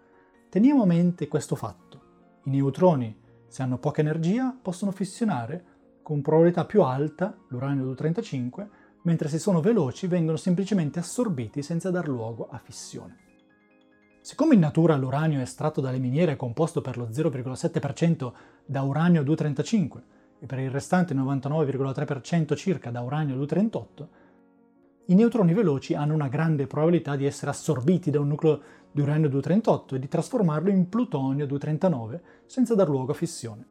Teniamo 0.49 0.83
a 0.83 0.85
mente 0.85 1.27
questo 1.27 1.55
fatto. 1.55 2.39
I 2.45 2.51
neutroni, 2.51 3.13
se 3.47 3.63
hanno 3.63 3.79
poca 3.79 3.99
energia, 3.99 4.57
possono 4.59 4.91
fissionare 4.91 5.65
con 6.01 6.21
probabilità 6.21 6.65
più 6.65 6.83
alta 6.83 7.35
l'uranio 7.49 7.83
235, 7.83 8.69
mentre 9.03 9.27
se 9.27 9.39
sono 9.39 9.59
veloci 9.59 10.07
vengono 10.07 10.37
semplicemente 10.37 10.99
assorbiti 10.99 11.61
senza 11.61 11.89
dar 11.89 12.07
luogo 12.07 12.47
a 12.49 12.59
fissione. 12.59 13.17
Siccome 14.21 14.53
in 14.53 14.61
natura 14.61 14.95
l'uranio 14.95 15.41
estratto 15.41 15.81
dalle 15.81 15.99
miniere 15.99 16.33
è 16.33 16.35
composto 16.37 16.79
per 16.79 16.95
lo 16.95 17.07
0,7% 17.07 18.31
da 18.65 18.83
uranio 18.83 19.23
235 19.23 20.19
e 20.43 20.47
per 20.47 20.57
il 20.57 20.71
restante 20.71 21.13
99,3% 21.13 22.55
circa 22.55 22.89
da 22.89 23.01
uranio 23.01 23.35
238, 23.35 24.09
i 25.05 25.13
neutroni 25.13 25.53
veloci 25.53 25.93
hanno 25.93 26.15
una 26.15 26.29
grande 26.29 26.65
probabilità 26.65 27.15
di 27.15 27.27
essere 27.27 27.51
assorbiti 27.51 28.09
da 28.09 28.19
un 28.19 28.29
nucleo 28.29 28.61
di 28.91 29.01
uranio 29.01 29.29
238 29.29 29.95
e 29.95 29.99
di 29.99 30.07
trasformarlo 30.07 30.71
in 30.71 30.89
plutonio 30.89 31.45
239 31.45 32.21
senza 32.47 32.73
dar 32.73 32.89
luogo 32.89 33.11
a 33.11 33.15
fissione. 33.15 33.67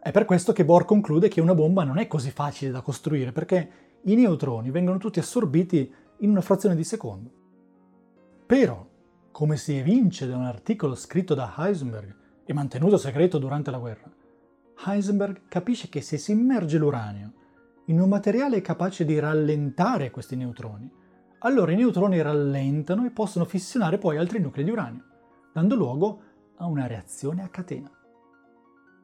È 0.00 0.10
per 0.12 0.24
questo 0.24 0.54
che 0.54 0.64
Bohr 0.64 0.86
conclude 0.86 1.28
che 1.28 1.42
una 1.42 1.54
bomba 1.54 1.84
non 1.84 1.98
è 1.98 2.06
così 2.06 2.30
facile 2.30 2.70
da 2.70 2.80
costruire 2.80 3.32
perché 3.32 3.70
i 4.04 4.14
neutroni 4.14 4.70
vengono 4.70 4.96
tutti 4.96 5.18
assorbiti 5.18 5.92
in 6.20 6.30
una 6.30 6.40
frazione 6.40 6.74
di 6.74 6.84
secondo. 6.84 7.30
Però 8.46 8.86
come 9.30 9.58
si 9.58 9.76
evince 9.76 10.26
da 10.26 10.38
un 10.38 10.44
articolo 10.44 10.94
scritto 10.94 11.34
da 11.34 11.52
Heisenberg 11.58 12.14
e 12.46 12.54
mantenuto 12.54 12.96
segreto 12.96 13.36
durante 13.36 13.70
la 13.70 13.78
guerra, 13.78 14.10
Heisenberg 14.84 15.42
capisce 15.48 15.88
che 15.88 16.00
se 16.00 16.18
si 16.18 16.32
immerge 16.32 16.78
l'uranio 16.78 17.32
in 17.86 18.00
un 18.00 18.08
materiale 18.08 18.60
capace 18.60 19.04
di 19.04 19.18
rallentare 19.18 20.10
questi 20.10 20.36
neutroni, 20.36 20.90
allora 21.40 21.72
i 21.72 21.76
neutroni 21.76 22.20
rallentano 22.20 23.04
e 23.06 23.10
possono 23.10 23.44
fissionare 23.44 23.98
poi 23.98 24.16
altri 24.16 24.40
nuclei 24.40 24.64
di 24.64 24.70
uranio, 24.70 25.04
dando 25.52 25.74
luogo 25.76 26.20
a 26.56 26.66
una 26.66 26.86
reazione 26.86 27.42
a 27.42 27.48
catena. 27.48 27.90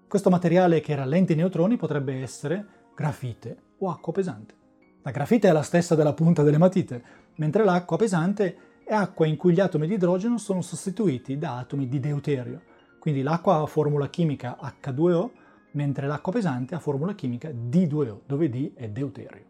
Questo 0.08 0.30
materiale 0.30 0.80
che 0.80 0.94
rallenta 0.94 1.32
i 1.32 1.36
neutroni 1.36 1.76
potrebbe 1.76 2.20
essere 2.20 2.66
grafite 2.94 3.56
o 3.78 3.88
acqua 3.88 4.12
pesante. 4.12 4.54
La 5.02 5.10
grafite 5.10 5.48
è 5.48 5.52
la 5.52 5.62
stessa 5.62 5.94
della 5.94 6.12
punta 6.12 6.42
delle 6.42 6.58
matite, 6.58 7.02
mentre 7.36 7.64
l'acqua 7.64 7.96
pesante 7.96 8.56
è 8.84 8.94
acqua 8.94 9.26
in 9.26 9.36
cui 9.36 9.52
gli 9.52 9.60
atomi 9.60 9.86
di 9.86 9.94
idrogeno 9.94 10.38
sono 10.38 10.60
sostituiti 10.60 11.38
da 11.38 11.58
atomi 11.58 11.88
di 11.88 11.98
deuterio. 11.98 12.62
Quindi 12.98 13.22
l'acqua 13.22 13.56
ha 13.56 13.66
formula 13.66 14.08
chimica 14.08 14.58
H2O, 14.60 15.30
mentre 15.72 16.06
l'acqua 16.06 16.32
pesante 16.32 16.74
ha 16.74 16.78
formula 16.78 17.14
chimica 17.14 17.50
D2O, 17.50 18.20
dove 18.26 18.48
D 18.48 18.72
è 18.74 18.88
deuterio. 18.88 19.44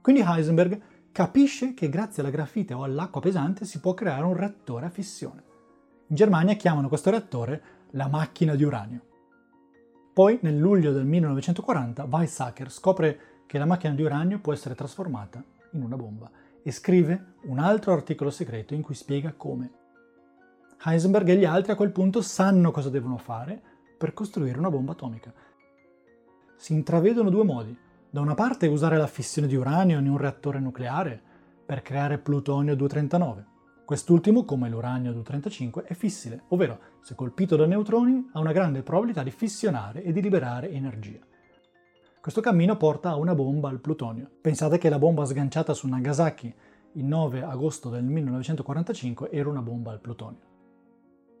Quindi 0.00 0.22
Heisenberg 0.24 0.80
capisce 1.12 1.74
che 1.74 1.88
grazie 1.88 2.22
alla 2.22 2.30
grafite 2.30 2.74
o 2.74 2.82
all'acqua 2.82 3.20
pesante 3.20 3.64
si 3.64 3.80
può 3.80 3.94
creare 3.94 4.24
un 4.24 4.34
reattore 4.34 4.86
a 4.86 4.90
fissione. 4.90 5.42
In 6.08 6.16
Germania 6.16 6.54
chiamano 6.54 6.88
questo 6.88 7.10
reattore 7.10 7.62
la 7.90 8.08
macchina 8.08 8.54
di 8.54 8.64
uranio. 8.64 9.00
Poi, 10.12 10.38
nel 10.42 10.58
luglio 10.58 10.92
del 10.92 11.06
1940, 11.06 12.04
Weizsäcker 12.04 12.70
scopre 12.70 13.20
che 13.46 13.58
la 13.58 13.64
macchina 13.64 13.94
di 13.94 14.02
uranio 14.02 14.40
può 14.40 14.52
essere 14.52 14.74
trasformata 14.74 15.42
in 15.72 15.82
una 15.82 15.96
bomba 15.96 16.30
e 16.62 16.70
scrive 16.70 17.34
un 17.44 17.58
altro 17.58 17.92
articolo 17.92 18.30
segreto 18.30 18.74
in 18.74 18.82
cui 18.82 18.94
spiega 18.94 19.32
come. 19.32 19.70
Heisenberg 20.84 21.28
e 21.28 21.36
gli 21.36 21.44
altri 21.44 21.72
a 21.72 21.76
quel 21.76 21.92
punto 21.92 22.22
sanno 22.22 22.70
cosa 22.70 22.90
devono 22.90 23.16
fare 23.16 23.62
per 24.02 24.14
costruire 24.14 24.58
una 24.58 24.68
bomba 24.68 24.92
atomica. 24.92 25.32
Si 26.56 26.72
intravedono 26.72 27.30
due 27.30 27.44
modi. 27.44 27.78
Da 28.10 28.20
una 28.20 28.34
parte 28.34 28.66
usare 28.66 28.96
la 28.96 29.06
fissione 29.06 29.46
di 29.46 29.54
uranio 29.54 30.00
in 30.00 30.08
un 30.08 30.16
reattore 30.16 30.58
nucleare 30.58 31.22
per 31.64 31.82
creare 31.82 32.18
plutonio 32.18 32.74
239. 32.74 33.46
Quest'ultimo, 33.84 34.44
come 34.44 34.68
l'uranio 34.68 35.12
235, 35.12 35.84
è 35.84 35.94
fissile, 35.94 36.42
ovvero 36.48 36.80
se 37.00 37.14
colpito 37.14 37.54
da 37.54 37.64
neutroni 37.64 38.30
ha 38.32 38.40
una 38.40 38.50
grande 38.50 38.82
probabilità 38.82 39.22
di 39.22 39.30
fissionare 39.30 40.02
e 40.02 40.10
di 40.10 40.20
liberare 40.20 40.72
energia. 40.72 41.20
Questo 42.20 42.40
cammino 42.40 42.76
porta 42.76 43.10
a 43.10 43.16
una 43.16 43.36
bomba 43.36 43.68
al 43.68 43.78
plutonio. 43.78 44.28
Pensate 44.40 44.78
che 44.78 44.88
la 44.88 44.98
bomba 44.98 45.24
sganciata 45.24 45.74
su 45.74 45.86
Nagasaki 45.86 46.52
il 46.94 47.04
9 47.04 47.44
agosto 47.44 47.88
del 47.88 48.02
1945 48.02 49.30
era 49.30 49.48
una 49.48 49.62
bomba 49.62 49.92
al 49.92 50.00
plutonio. 50.00 50.50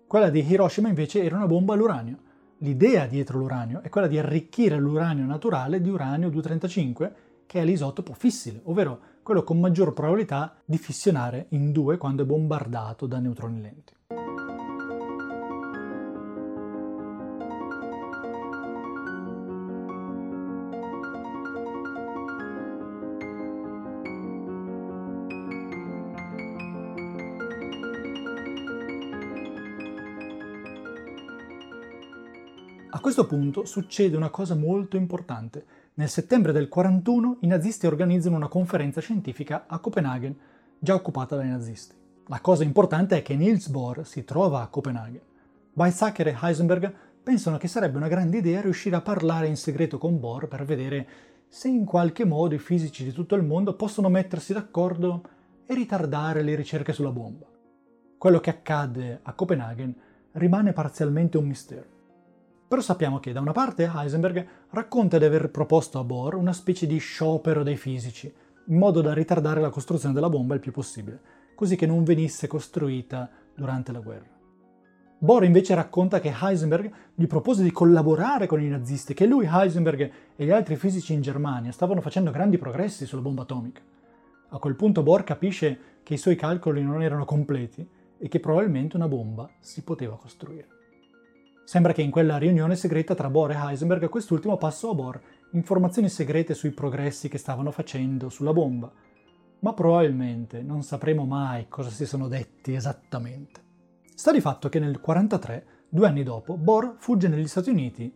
Quella 0.06 0.30
di 0.30 0.46
Hiroshima 0.48 0.88
invece 0.88 1.24
era 1.24 1.34
una 1.34 1.48
bomba 1.48 1.74
all'uranio. 1.74 2.30
L'idea 2.62 3.06
dietro 3.06 3.38
l'uranio 3.38 3.82
è 3.82 3.88
quella 3.88 4.06
di 4.06 4.18
arricchire 4.18 4.78
l'uranio 4.78 5.24
naturale 5.24 5.80
di 5.80 5.88
uranio 5.88 6.30
235, 6.30 7.14
che 7.44 7.60
è 7.60 7.64
l'isotopo 7.64 8.12
fissile, 8.12 8.60
ovvero 8.64 9.00
quello 9.24 9.42
con 9.42 9.58
maggior 9.58 9.92
probabilità 9.92 10.54
di 10.64 10.78
fissionare 10.78 11.46
in 11.50 11.72
due 11.72 11.96
quando 11.96 12.22
è 12.22 12.26
bombardato 12.26 13.06
da 13.06 13.18
neutroni 13.18 13.60
lenti. 13.60 13.94
Questo 33.02 33.26
punto 33.26 33.64
succede 33.64 34.16
una 34.16 34.30
cosa 34.30 34.54
molto 34.54 34.96
importante. 34.96 35.64
Nel 35.94 36.08
settembre 36.08 36.52
del 36.52 36.68
41 36.68 37.38
i 37.40 37.48
nazisti 37.48 37.86
organizzano 37.86 38.36
una 38.36 38.46
conferenza 38.46 39.00
scientifica 39.00 39.64
a 39.66 39.80
Copenaghen, 39.80 40.34
già 40.78 40.94
occupata 40.94 41.34
dai 41.34 41.48
nazisti. 41.48 41.96
La 42.28 42.40
cosa 42.40 42.62
importante 42.62 43.18
è 43.18 43.22
che 43.22 43.34
Niels 43.34 43.68
Bohr 43.68 44.06
si 44.06 44.24
trova 44.24 44.62
a 44.62 44.68
Copenaghen. 44.68 45.20
Weizsäcker 45.74 46.28
e 46.28 46.38
Heisenberg 46.40 46.94
pensano 47.24 47.58
che 47.58 47.66
sarebbe 47.66 47.96
una 47.96 48.06
grande 48.06 48.38
idea 48.38 48.60
riuscire 48.60 48.94
a 48.94 49.00
parlare 49.02 49.48
in 49.48 49.56
segreto 49.56 49.98
con 49.98 50.20
Bohr 50.20 50.46
per 50.46 50.64
vedere 50.64 51.08
se 51.48 51.66
in 51.66 51.84
qualche 51.84 52.24
modo 52.24 52.54
i 52.54 52.60
fisici 52.60 53.02
di 53.02 53.12
tutto 53.12 53.34
il 53.34 53.42
mondo 53.42 53.74
possono 53.74 54.08
mettersi 54.10 54.52
d'accordo 54.52 55.24
e 55.66 55.74
ritardare 55.74 56.42
le 56.42 56.54
ricerche 56.54 56.92
sulla 56.92 57.10
bomba. 57.10 57.46
Quello 58.16 58.38
che 58.38 58.50
accade 58.50 59.18
a 59.24 59.32
Copenaghen 59.32 59.92
rimane 60.32 60.72
parzialmente 60.72 61.36
un 61.36 61.46
mistero. 61.46 61.91
Però 62.72 62.82
sappiamo 62.82 63.20
che 63.20 63.32
da 63.32 63.40
una 63.42 63.52
parte 63.52 63.92
Heisenberg 63.94 64.46
racconta 64.70 65.18
di 65.18 65.26
aver 65.26 65.50
proposto 65.50 65.98
a 65.98 66.04
Bohr 66.04 66.36
una 66.36 66.54
specie 66.54 66.86
di 66.86 66.96
sciopero 66.96 67.62
dei 67.62 67.76
fisici, 67.76 68.32
in 68.68 68.78
modo 68.78 69.02
da 69.02 69.12
ritardare 69.12 69.60
la 69.60 69.68
costruzione 69.68 70.14
della 70.14 70.30
bomba 70.30 70.54
il 70.54 70.60
più 70.60 70.72
possibile, 70.72 71.20
così 71.54 71.76
che 71.76 71.84
non 71.84 72.02
venisse 72.02 72.46
costruita 72.46 73.28
durante 73.54 73.92
la 73.92 73.98
guerra. 73.98 74.30
Bohr 75.18 75.44
invece 75.44 75.74
racconta 75.74 76.18
che 76.18 76.32
Heisenberg 76.34 76.90
gli 77.14 77.26
propose 77.26 77.62
di 77.62 77.70
collaborare 77.70 78.46
con 78.46 78.62
i 78.62 78.68
nazisti, 78.68 79.12
che 79.12 79.26
lui, 79.26 79.46
Heisenberg 79.46 80.10
e 80.34 80.42
gli 80.42 80.50
altri 80.50 80.76
fisici 80.76 81.12
in 81.12 81.20
Germania 81.20 81.72
stavano 81.72 82.00
facendo 82.00 82.30
grandi 82.30 82.56
progressi 82.56 83.04
sulla 83.04 83.20
bomba 83.20 83.42
atomica. 83.42 83.82
A 84.48 84.58
quel 84.58 84.76
punto 84.76 85.02
Bohr 85.02 85.24
capisce 85.24 85.78
che 86.02 86.14
i 86.14 86.18
suoi 86.18 86.36
calcoli 86.36 86.82
non 86.82 87.02
erano 87.02 87.26
completi 87.26 87.86
e 88.16 88.28
che 88.28 88.40
probabilmente 88.40 88.96
una 88.96 89.08
bomba 89.08 89.50
si 89.60 89.82
poteva 89.82 90.16
costruire. 90.16 90.80
Sembra 91.64 91.92
che 91.92 92.02
in 92.02 92.10
quella 92.10 92.38
riunione 92.38 92.76
segreta 92.76 93.14
tra 93.14 93.30
Bohr 93.30 93.52
e 93.52 93.56
Heisenberg 93.56 94.08
quest'ultimo 94.08 94.56
passò 94.56 94.90
a 94.90 94.94
Bohr 94.94 95.20
informazioni 95.52 96.08
segrete 96.08 96.54
sui 96.54 96.72
progressi 96.72 97.28
che 97.28 97.38
stavano 97.38 97.70
facendo 97.70 98.28
sulla 98.28 98.52
bomba, 98.52 98.90
ma 99.60 99.72
probabilmente 99.72 100.62
non 100.62 100.82
sapremo 100.82 101.24
mai 101.24 101.68
cosa 101.68 101.90
si 101.90 102.04
sono 102.04 102.28
detti 102.28 102.74
esattamente. 102.74 103.60
Sta 104.14 104.32
di 104.32 104.40
fatto 104.40 104.68
che 104.68 104.78
nel 104.78 105.00
1943, 105.00 105.66
due 105.88 106.06
anni 106.06 106.22
dopo, 106.22 106.56
Bohr 106.56 106.96
fugge 106.98 107.28
negli 107.28 107.46
Stati 107.46 107.70
Uniti 107.70 108.12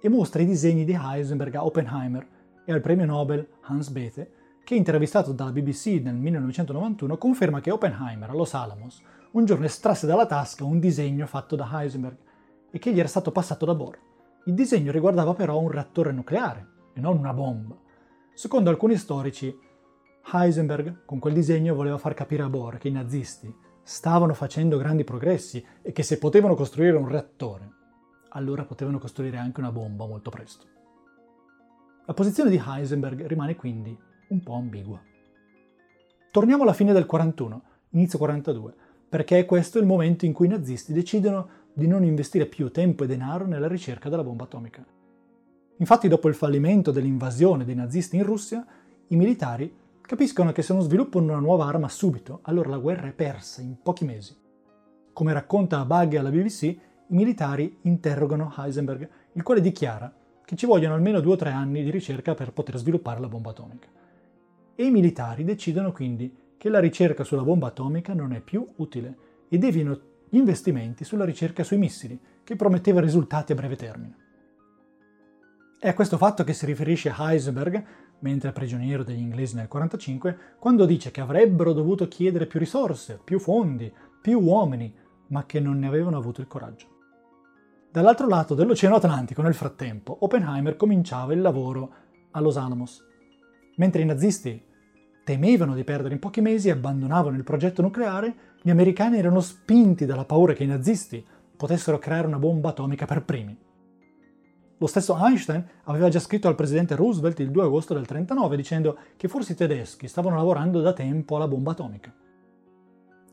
e 0.00 0.08
mostra 0.08 0.42
i 0.42 0.46
disegni 0.46 0.84
di 0.84 0.98
Heisenberg 0.98 1.54
a 1.56 1.64
Oppenheimer 1.64 2.26
e 2.64 2.72
al 2.72 2.80
premio 2.80 3.06
Nobel 3.06 3.46
Hans 3.62 3.88
Bethe, 3.90 4.30
che 4.62 4.74
intervistato 4.74 5.32
dalla 5.32 5.52
BBC 5.52 6.00
nel 6.02 6.14
1991 6.14 7.18
conferma 7.18 7.60
che 7.60 7.70
Oppenheimer 7.70 8.30
a 8.30 8.34
Los 8.34 8.54
Alamos 8.54 9.02
un 9.32 9.44
giorno 9.44 9.64
estrasse 9.66 10.06
dalla 10.06 10.26
tasca 10.26 10.64
un 10.64 10.78
disegno 10.78 11.26
fatto 11.26 11.56
da 11.56 11.68
Heisenberg 11.70 12.16
e 12.74 12.80
che 12.80 12.92
gli 12.92 12.98
era 12.98 13.06
stato 13.06 13.30
passato 13.30 13.64
da 13.64 13.72
Bohr. 13.76 13.96
Il 14.46 14.54
disegno 14.54 14.90
riguardava 14.90 15.32
però 15.32 15.60
un 15.60 15.70
reattore 15.70 16.10
nucleare 16.10 16.66
e 16.92 16.98
non 16.98 17.16
una 17.16 17.32
bomba. 17.32 17.78
Secondo 18.34 18.68
alcuni 18.68 18.96
storici, 18.96 19.56
Heisenberg 20.32 21.04
con 21.04 21.20
quel 21.20 21.34
disegno 21.34 21.76
voleva 21.76 21.98
far 21.98 22.14
capire 22.14 22.42
a 22.42 22.48
Bohr 22.48 22.78
che 22.78 22.88
i 22.88 22.90
nazisti 22.92 23.54
stavano 23.84 24.34
facendo 24.34 24.76
grandi 24.76 25.04
progressi 25.04 25.64
e 25.82 25.92
che 25.92 26.02
se 26.02 26.18
potevano 26.18 26.56
costruire 26.56 26.96
un 26.96 27.06
reattore, 27.06 27.70
allora 28.30 28.64
potevano 28.64 28.98
costruire 28.98 29.36
anche 29.36 29.60
una 29.60 29.70
bomba 29.70 30.04
molto 30.04 30.30
presto. 30.30 30.66
La 32.06 32.12
posizione 32.12 32.50
di 32.50 32.60
Heisenberg 32.60 33.24
rimane 33.26 33.54
quindi 33.54 33.96
un 34.30 34.42
po' 34.42 34.54
ambigua. 34.54 35.00
Torniamo 36.32 36.64
alla 36.64 36.72
fine 36.72 36.92
del 36.92 37.06
41, 37.06 37.62
inizio 37.90 38.18
42, 38.18 38.74
perché 39.08 39.38
è 39.38 39.46
questo 39.46 39.78
il 39.78 39.86
momento 39.86 40.24
in 40.24 40.32
cui 40.32 40.46
i 40.46 40.50
nazisti 40.50 40.92
decidono 40.92 41.62
di 41.74 41.88
non 41.88 42.04
investire 42.04 42.46
più 42.46 42.70
tempo 42.70 43.04
e 43.04 43.06
denaro 43.08 43.46
nella 43.46 43.66
ricerca 43.66 44.08
della 44.08 44.22
bomba 44.22 44.44
atomica. 44.44 44.84
Infatti 45.78 46.06
dopo 46.06 46.28
il 46.28 46.34
fallimento 46.34 46.92
dell'invasione 46.92 47.64
dei 47.64 47.74
nazisti 47.74 48.16
in 48.16 48.22
Russia, 48.22 48.64
i 49.08 49.16
militari 49.16 49.74
capiscono 50.00 50.52
che 50.52 50.62
se 50.62 50.72
non 50.72 50.82
sviluppano 50.82 51.32
una 51.32 51.40
nuova 51.40 51.66
arma 51.66 51.88
subito, 51.88 52.38
allora 52.42 52.70
la 52.70 52.78
guerra 52.78 53.08
è 53.08 53.12
persa 53.12 53.60
in 53.60 53.76
pochi 53.82 54.04
mesi. 54.04 54.36
Come 55.12 55.32
racconta 55.32 55.84
Buggy 55.84 56.16
alla 56.16 56.30
BBC, 56.30 56.62
i 56.62 56.78
militari 57.08 57.78
interrogano 57.82 58.54
Heisenberg, 58.56 59.08
il 59.32 59.42
quale 59.42 59.60
dichiara 59.60 60.12
che 60.44 60.56
ci 60.56 60.66
vogliono 60.66 60.94
almeno 60.94 61.20
due 61.20 61.32
o 61.32 61.36
tre 61.36 61.50
anni 61.50 61.82
di 61.82 61.90
ricerca 61.90 62.34
per 62.34 62.52
poter 62.52 62.76
sviluppare 62.76 63.18
la 63.18 63.28
bomba 63.28 63.50
atomica. 63.50 63.88
E 64.76 64.84
i 64.84 64.90
militari 64.90 65.42
decidono 65.42 65.90
quindi 65.90 66.34
che 66.56 66.68
la 66.68 66.78
ricerca 66.80 67.24
sulla 67.24 67.42
bomba 67.42 67.66
atomica 67.66 68.14
non 68.14 68.32
è 68.32 68.40
più 68.40 68.66
utile 68.76 69.16
e 69.48 69.58
deviano 69.58 69.98
investimenti 70.36 71.04
sulla 71.04 71.24
ricerca 71.24 71.62
sui 71.62 71.78
missili, 71.78 72.18
che 72.42 72.56
prometteva 72.56 73.00
risultati 73.00 73.52
a 73.52 73.54
breve 73.54 73.76
termine. 73.76 74.16
È 75.78 75.88
a 75.88 75.94
questo 75.94 76.16
fatto 76.16 76.44
che 76.44 76.54
si 76.54 76.64
riferisce 76.64 77.14
Heisenberg 77.16 77.84
mentre 78.20 78.52
prigioniero 78.52 79.02
degli 79.04 79.18
inglesi 79.18 79.54
nel 79.54 79.68
1945, 79.70 80.56
quando 80.58 80.86
dice 80.86 81.10
che 81.10 81.20
avrebbero 81.20 81.74
dovuto 81.74 82.08
chiedere 82.08 82.46
più 82.46 82.58
risorse, 82.58 83.20
più 83.22 83.38
fondi, 83.38 83.92
più 84.22 84.40
uomini, 84.40 84.92
ma 85.28 85.44
che 85.44 85.60
non 85.60 85.78
ne 85.78 85.86
avevano 85.86 86.16
avuto 86.16 86.40
il 86.40 86.46
coraggio. 86.46 86.86
Dall'altro 87.90 88.26
lato 88.26 88.54
dell'Oceano 88.54 88.96
Atlantico, 88.96 89.42
nel 89.42 89.54
frattempo, 89.54 90.16
Oppenheimer 90.20 90.74
cominciava 90.76 91.34
il 91.34 91.40
lavoro 91.40 91.92
a 92.30 92.40
Los 92.40 92.56
Alamos. 92.56 93.04
Mentre 93.76 94.02
i 94.02 94.06
nazisti 94.06 94.60
temevano 95.24 95.74
di 95.74 95.84
perdere 95.84 96.14
in 96.14 96.20
pochi 96.20 96.40
mesi 96.40 96.68
e 96.68 96.72
abbandonavano 96.72 97.36
il 97.36 97.44
progetto 97.44 97.82
nucleare, 97.82 98.34
gli 98.62 98.70
americani 98.70 99.18
erano 99.18 99.40
spinti 99.40 100.06
dalla 100.06 100.24
paura 100.24 100.52
che 100.52 100.64
i 100.64 100.68
nazisti 100.68 101.24
potessero 101.56 101.98
creare 101.98 102.26
una 102.26 102.38
bomba 102.38 102.68
atomica 102.68 103.06
per 103.06 103.24
primi. 103.24 103.56
Lo 104.78 104.86
stesso 104.86 105.16
Einstein 105.18 105.64
aveva 105.84 106.08
già 106.08 106.18
scritto 106.18 106.48
al 106.48 106.54
presidente 106.54 106.94
Roosevelt 106.94 107.38
il 107.38 107.50
2 107.50 107.62
agosto 107.62 107.94
del 107.94 108.02
1939 108.02 108.56
dicendo 108.56 108.98
che 109.16 109.28
forse 109.28 109.52
i 109.52 109.56
tedeschi 109.56 110.08
stavano 110.08 110.36
lavorando 110.36 110.80
da 110.80 110.92
tempo 110.92 111.36
alla 111.36 111.48
bomba 111.48 111.70
atomica. 111.70 112.12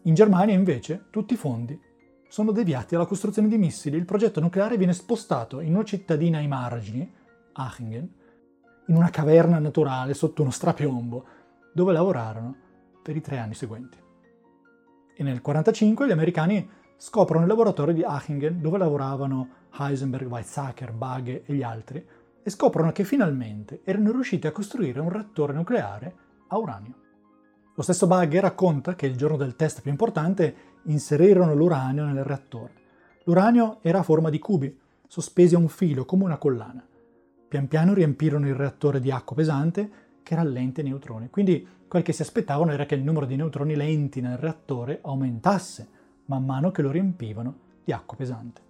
In 0.03 0.13
Germania 0.13 0.55
invece 0.55 1.05
tutti 1.09 1.33
i 1.33 1.37
fondi 1.37 1.79
sono 2.29 2.51
deviati 2.51 2.95
alla 2.95 3.05
costruzione 3.05 3.49
di 3.49 3.57
missili. 3.57 3.97
Il 3.97 4.05
progetto 4.05 4.39
nucleare 4.39 4.77
viene 4.77 4.93
spostato 4.93 5.59
in 5.59 5.73
una 5.73 5.83
cittadina 5.83 6.37
ai 6.37 6.47
margini, 6.47 7.11
Achingen, 7.53 8.09
in 8.87 8.95
una 8.95 9.09
caverna 9.09 9.59
naturale 9.59 10.13
sotto 10.13 10.41
uno 10.41 10.51
strapiombo, 10.51 11.25
dove 11.71 11.93
lavorarono 11.93 12.55
per 13.01 13.15
i 13.15 13.21
tre 13.21 13.37
anni 13.37 13.53
seguenti. 13.53 13.97
E 13.97 15.23
nel 15.23 15.41
1945 15.43 16.07
gli 16.07 16.11
americani 16.11 16.69
scoprono 16.97 17.41
il 17.43 17.49
laboratorio 17.49 17.93
di 17.93 18.03
Achingen 18.03 18.61
dove 18.61 18.77
lavoravano 18.77 19.49
Heisenberg, 19.77 20.29
Weizsäcker, 20.29 20.91
Bagge 20.93 21.43
e 21.45 21.53
gli 21.53 21.63
altri 21.63 22.05
e 22.43 22.49
scoprono 22.49 22.91
che 22.91 23.03
finalmente 23.03 23.81
erano 23.83 24.11
riusciti 24.11 24.47
a 24.47 24.51
costruire 24.51 24.99
un 24.99 25.09
reattore 25.09 25.53
nucleare 25.53 26.15
a 26.47 26.57
uranio. 26.57 26.93
Lo 27.73 27.81
stesso 27.83 28.07
Bagge 28.07 28.39
racconta 28.39 28.95
che 28.95 29.05
il 29.05 29.15
giorno 29.15 29.37
del 29.37 29.55
test 29.55 29.81
più 29.81 29.91
importante 29.91 30.55
inserirono 30.83 31.55
l'uranio 31.55 32.05
nel 32.05 32.23
reattore. 32.23 32.73
L'uranio 33.23 33.79
era 33.81 33.99
a 33.99 34.03
forma 34.03 34.29
di 34.29 34.39
cubi, 34.39 34.77
sospesi 35.07 35.55
a 35.55 35.59
un 35.59 35.67
filo 35.67 36.05
come 36.05 36.23
una 36.23 36.37
collana. 36.37 36.85
Pian 37.47 37.67
piano 37.67 37.93
riempirono 37.93 38.47
il 38.47 38.55
reattore 38.55 38.99
di 38.99 39.11
acqua 39.11 39.35
pesante 39.35 39.91
che 40.23 40.35
rallenta 40.35 40.81
i 40.81 40.85
neutroni. 40.85 41.29
Quindi 41.29 41.67
quel 41.87 42.03
che 42.03 42.13
si 42.13 42.21
aspettavano 42.21 42.71
era 42.71 42.85
che 42.85 42.95
il 42.95 43.03
numero 43.03 43.25
di 43.25 43.35
neutroni 43.35 43.75
lenti 43.75 44.21
nel 44.21 44.37
reattore 44.37 44.99
aumentasse 45.01 45.87
man 46.25 46.45
mano 46.45 46.71
che 46.71 46.81
lo 46.81 46.91
riempivano 46.91 47.55
di 47.83 47.91
acqua 47.91 48.15
pesante. 48.15 48.61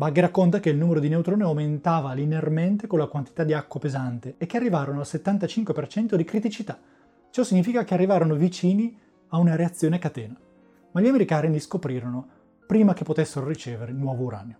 Bugg 0.00 0.18
racconta 0.18 0.60
che 0.60 0.70
il 0.70 0.78
numero 0.78 0.98
di 0.98 1.10
neutroni 1.10 1.42
aumentava 1.42 2.14
linearmente 2.14 2.86
con 2.86 2.98
la 2.98 3.06
quantità 3.06 3.44
di 3.44 3.52
acqua 3.52 3.78
pesante 3.78 4.36
e 4.38 4.46
che 4.46 4.56
arrivarono 4.56 5.00
al 5.00 5.06
75% 5.06 6.14
di 6.14 6.24
criticità. 6.24 6.78
Ciò 7.28 7.42
significa 7.42 7.84
che 7.84 7.92
arrivarono 7.92 8.34
vicini 8.34 8.98
a 9.28 9.36
una 9.36 9.56
reazione 9.56 9.96
a 9.96 9.98
catena. 9.98 10.40
Ma 10.92 11.00
gli 11.02 11.06
americani 11.06 11.50
li 11.50 11.60
scoprirono 11.60 12.28
prima 12.66 12.94
che 12.94 13.04
potessero 13.04 13.46
ricevere 13.46 13.92
nuovo 13.92 14.24
uranio. 14.24 14.56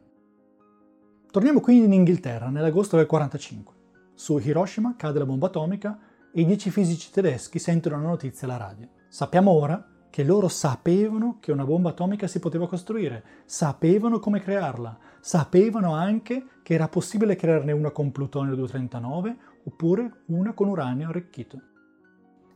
Torniamo 1.31 1.61
quindi 1.61 1.87
in 1.87 1.92
Inghilterra 1.94 2.50
nell'agosto 2.50 2.96
del 2.96 3.07
1945. 3.09 3.79
Su 4.20 4.37
Hiroshima 4.37 4.96
cade 4.98 5.18
la 5.18 5.24
bomba 5.24 5.46
atomica 5.46 5.98
e 6.30 6.42
i 6.42 6.44
dieci 6.44 6.70
fisici 6.70 7.11
tedeschi 7.11 7.59
sentono 7.59 7.96
la 7.96 8.06
notizia 8.06 8.46
alla 8.46 8.59
radio. 8.59 8.87
Sappiamo 9.09 9.50
ora 9.50 9.83
che 10.11 10.24
loro 10.24 10.48
sapevano 10.48 11.38
che 11.40 11.52
una 11.52 11.64
bomba 11.64 11.88
atomica 11.88 12.26
si 12.26 12.38
poteva 12.38 12.68
costruire, 12.68 13.24
sapevano 13.46 14.18
come 14.18 14.40
crearla, 14.40 14.98
sapevano 15.20 15.94
anche 15.94 16.44
che 16.62 16.74
era 16.74 16.87
possibile 16.87 17.35
crearne 17.35 17.72
una 17.72 17.92
con 17.92 18.12
plutonio 18.12 18.54
239 18.56 19.37
oppure 19.64 20.24
una 20.26 20.52
con 20.52 20.68
uranio 20.68 21.09
arricchito. 21.09 21.59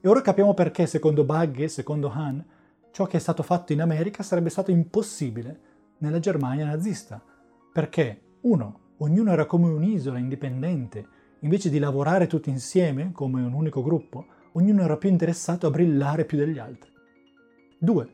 E 0.02 0.06
ora 0.06 0.20
capiamo 0.20 0.52
perché, 0.52 0.86
secondo 0.86 1.24
Bugge 1.24 1.64
e 1.64 1.68
secondo 1.68 2.10
Hahn, 2.10 2.44
ciò 2.90 3.06
che 3.06 3.16
è 3.16 3.20
stato 3.20 3.42
fatto 3.42 3.72
in 3.72 3.80
America 3.80 4.22
sarebbe 4.22 4.50
stato 4.50 4.70
impossibile 4.70 5.60
nella 6.00 6.18
Germania 6.18 6.66
nazista. 6.66 7.22
Perché, 7.72 8.20
uno, 8.42 8.80
ognuno 8.98 9.32
era 9.32 9.46
come 9.46 9.68
un'isola 9.68 10.18
indipendente, 10.18 11.13
invece 11.44 11.68
di 11.68 11.78
lavorare 11.78 12.26
tutti 12.26 12.48
insieme 12.48 13.12
come 13.12 13.42
un 13.42 13.52
unico 13.52 13.82
gruppo, 13.82 14.26
ognuno 14.52 14.82
era 14.82 14.96
più 14.96 15.10
interessato 15.10 15.66
a 15.66 15.70
brillare 15.70 16.24
più 16.24 16.38
degli 16.38 16.58
altri. 16.58 16.90
2. 17.78 18.08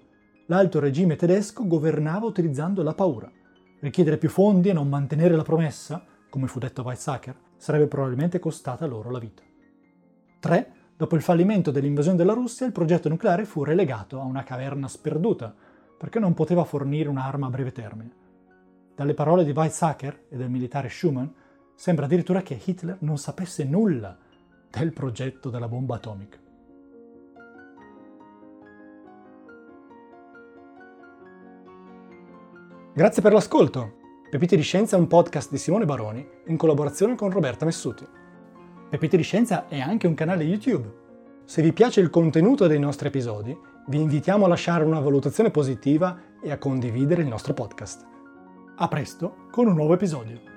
L'alto 0.46 0.80
regime 0.80 1.14
tedesco 1.14 1.64
governava 1.66 2.26
utilizzando 2.26 2.82
la 2.82 2.92
paura. 2.92 3.30
Richiedere 3.78 4.18
più 4.18 4.28
fondi 4.28 4.68
e 4.68 4.72
non 4.72 4.88
mantenere 4.88 5.36
la 5.36 5.44
promessa, 5.44 6.04
come 6.28 6.48
fu 6.48 6.58
detto 6.58 6.80
a 6.80 6.84
Weizsäcker, 6.84 7.36
sarebbe 7.56 7.86
probabilmente 7.86 8.40
costata 8.40 8.84
loro 8.84 9.10
la 9.10 9.20
vita. 9.20 9.42
3. 10.40 10.72
Dopo 10.96 11.14
il 11.14 11.22
fallimento 11.22 11.70
dell'invasione 11.70 12.16
della 12.16 12.34
Russia, 12.34 12.66
il 12.66 12.72
progetto 12.72 13.08
nucleare 13.08 13.44
fu 13.44 13.62
relegato 13.62 14.20
a 14.20 14.24
una 14.24 14.42
caverna 14.42 14.88
sperduta, 14.88 15.54
perché 15.96 16.18
non 16.18 16.34
poteva 16.34 16.64
fornire 16.64 17.08
un'arma 17.08 17.46
a 17.46 17.50
breve 17.50 17.70
termine. 17.70 18.12
Dalle 18.96 19.14
parole 19.14 19.44
di 19.44 19.52
Weizsäcker 19.52 20.24
e 20.28 20.36
del 20.36 20.50
militare 20.50 20.88
Schumann, 20.88 21.28
sembra 21.80 22.04
addirittura 22.04 22.42
che 22.42 22.60
Hitler 22.62 22.98
non 23.00 23.16
sapesse 23.16 23.64
nulla 23.64 24.14
del 24.70 24.92
progetto 24.92 25.48
della 25.48 25.66
bomba 25.66 25.94
atomica. 25.94 26.36
Grazie 32.92 33.22
per 33.22 33.32
l'ascolto. 33.32 33.94
Pepite 34.28 34.56
di 34.56 34.62
Scienza 34.62 34.96
è 34.96 35.00
un 35.00 35.06
podcast 35.06 35.50
di 35.50 35.56
Simone 35.56 35.86
Baroni 35.86 36.28
in 36.48 36.58
collaborazione 36.58 37.14
con 37.14 37.30
Roberta 37.30 37.64
Messuti. 37.64 38.06
Pepite 38.90 39.16
di 39.16 39.22
Scienza 39.22 39.66
è 39.66 39.80
anche 39.80 40.06
un 40.06 40.12
canale 40.12 40.44
YouTube. 40.44 40.92
Se 41.46 41.62
vi 41.62 41.72
piace 41.72 42.02
il 42.02 42.10
contenuto 42.10 42.66
dei 42.66 42.78
nostri 42.78 43.08
episodi, 43.08 43.56
vi 43.86 44.00
invitiamo 44.02 44.44
a 44.44 44.48
lasciare 44.48 44.84
una 44.84 45.00
valutazione 45.00 45.50
positiva 45.50 46.14
e 46.42 46.50
a 46.50 46.58
condividere 46.58 47.22
il 47.22 47.28
nostro 47.28 47.54
podcast. 47.54 48.06
A 48.76 48.86
presto 48.86 49.46
con 49.50 49.66
un 49.66 49.76
nuovo 49.76 49.94
episodio. 49.94 50.49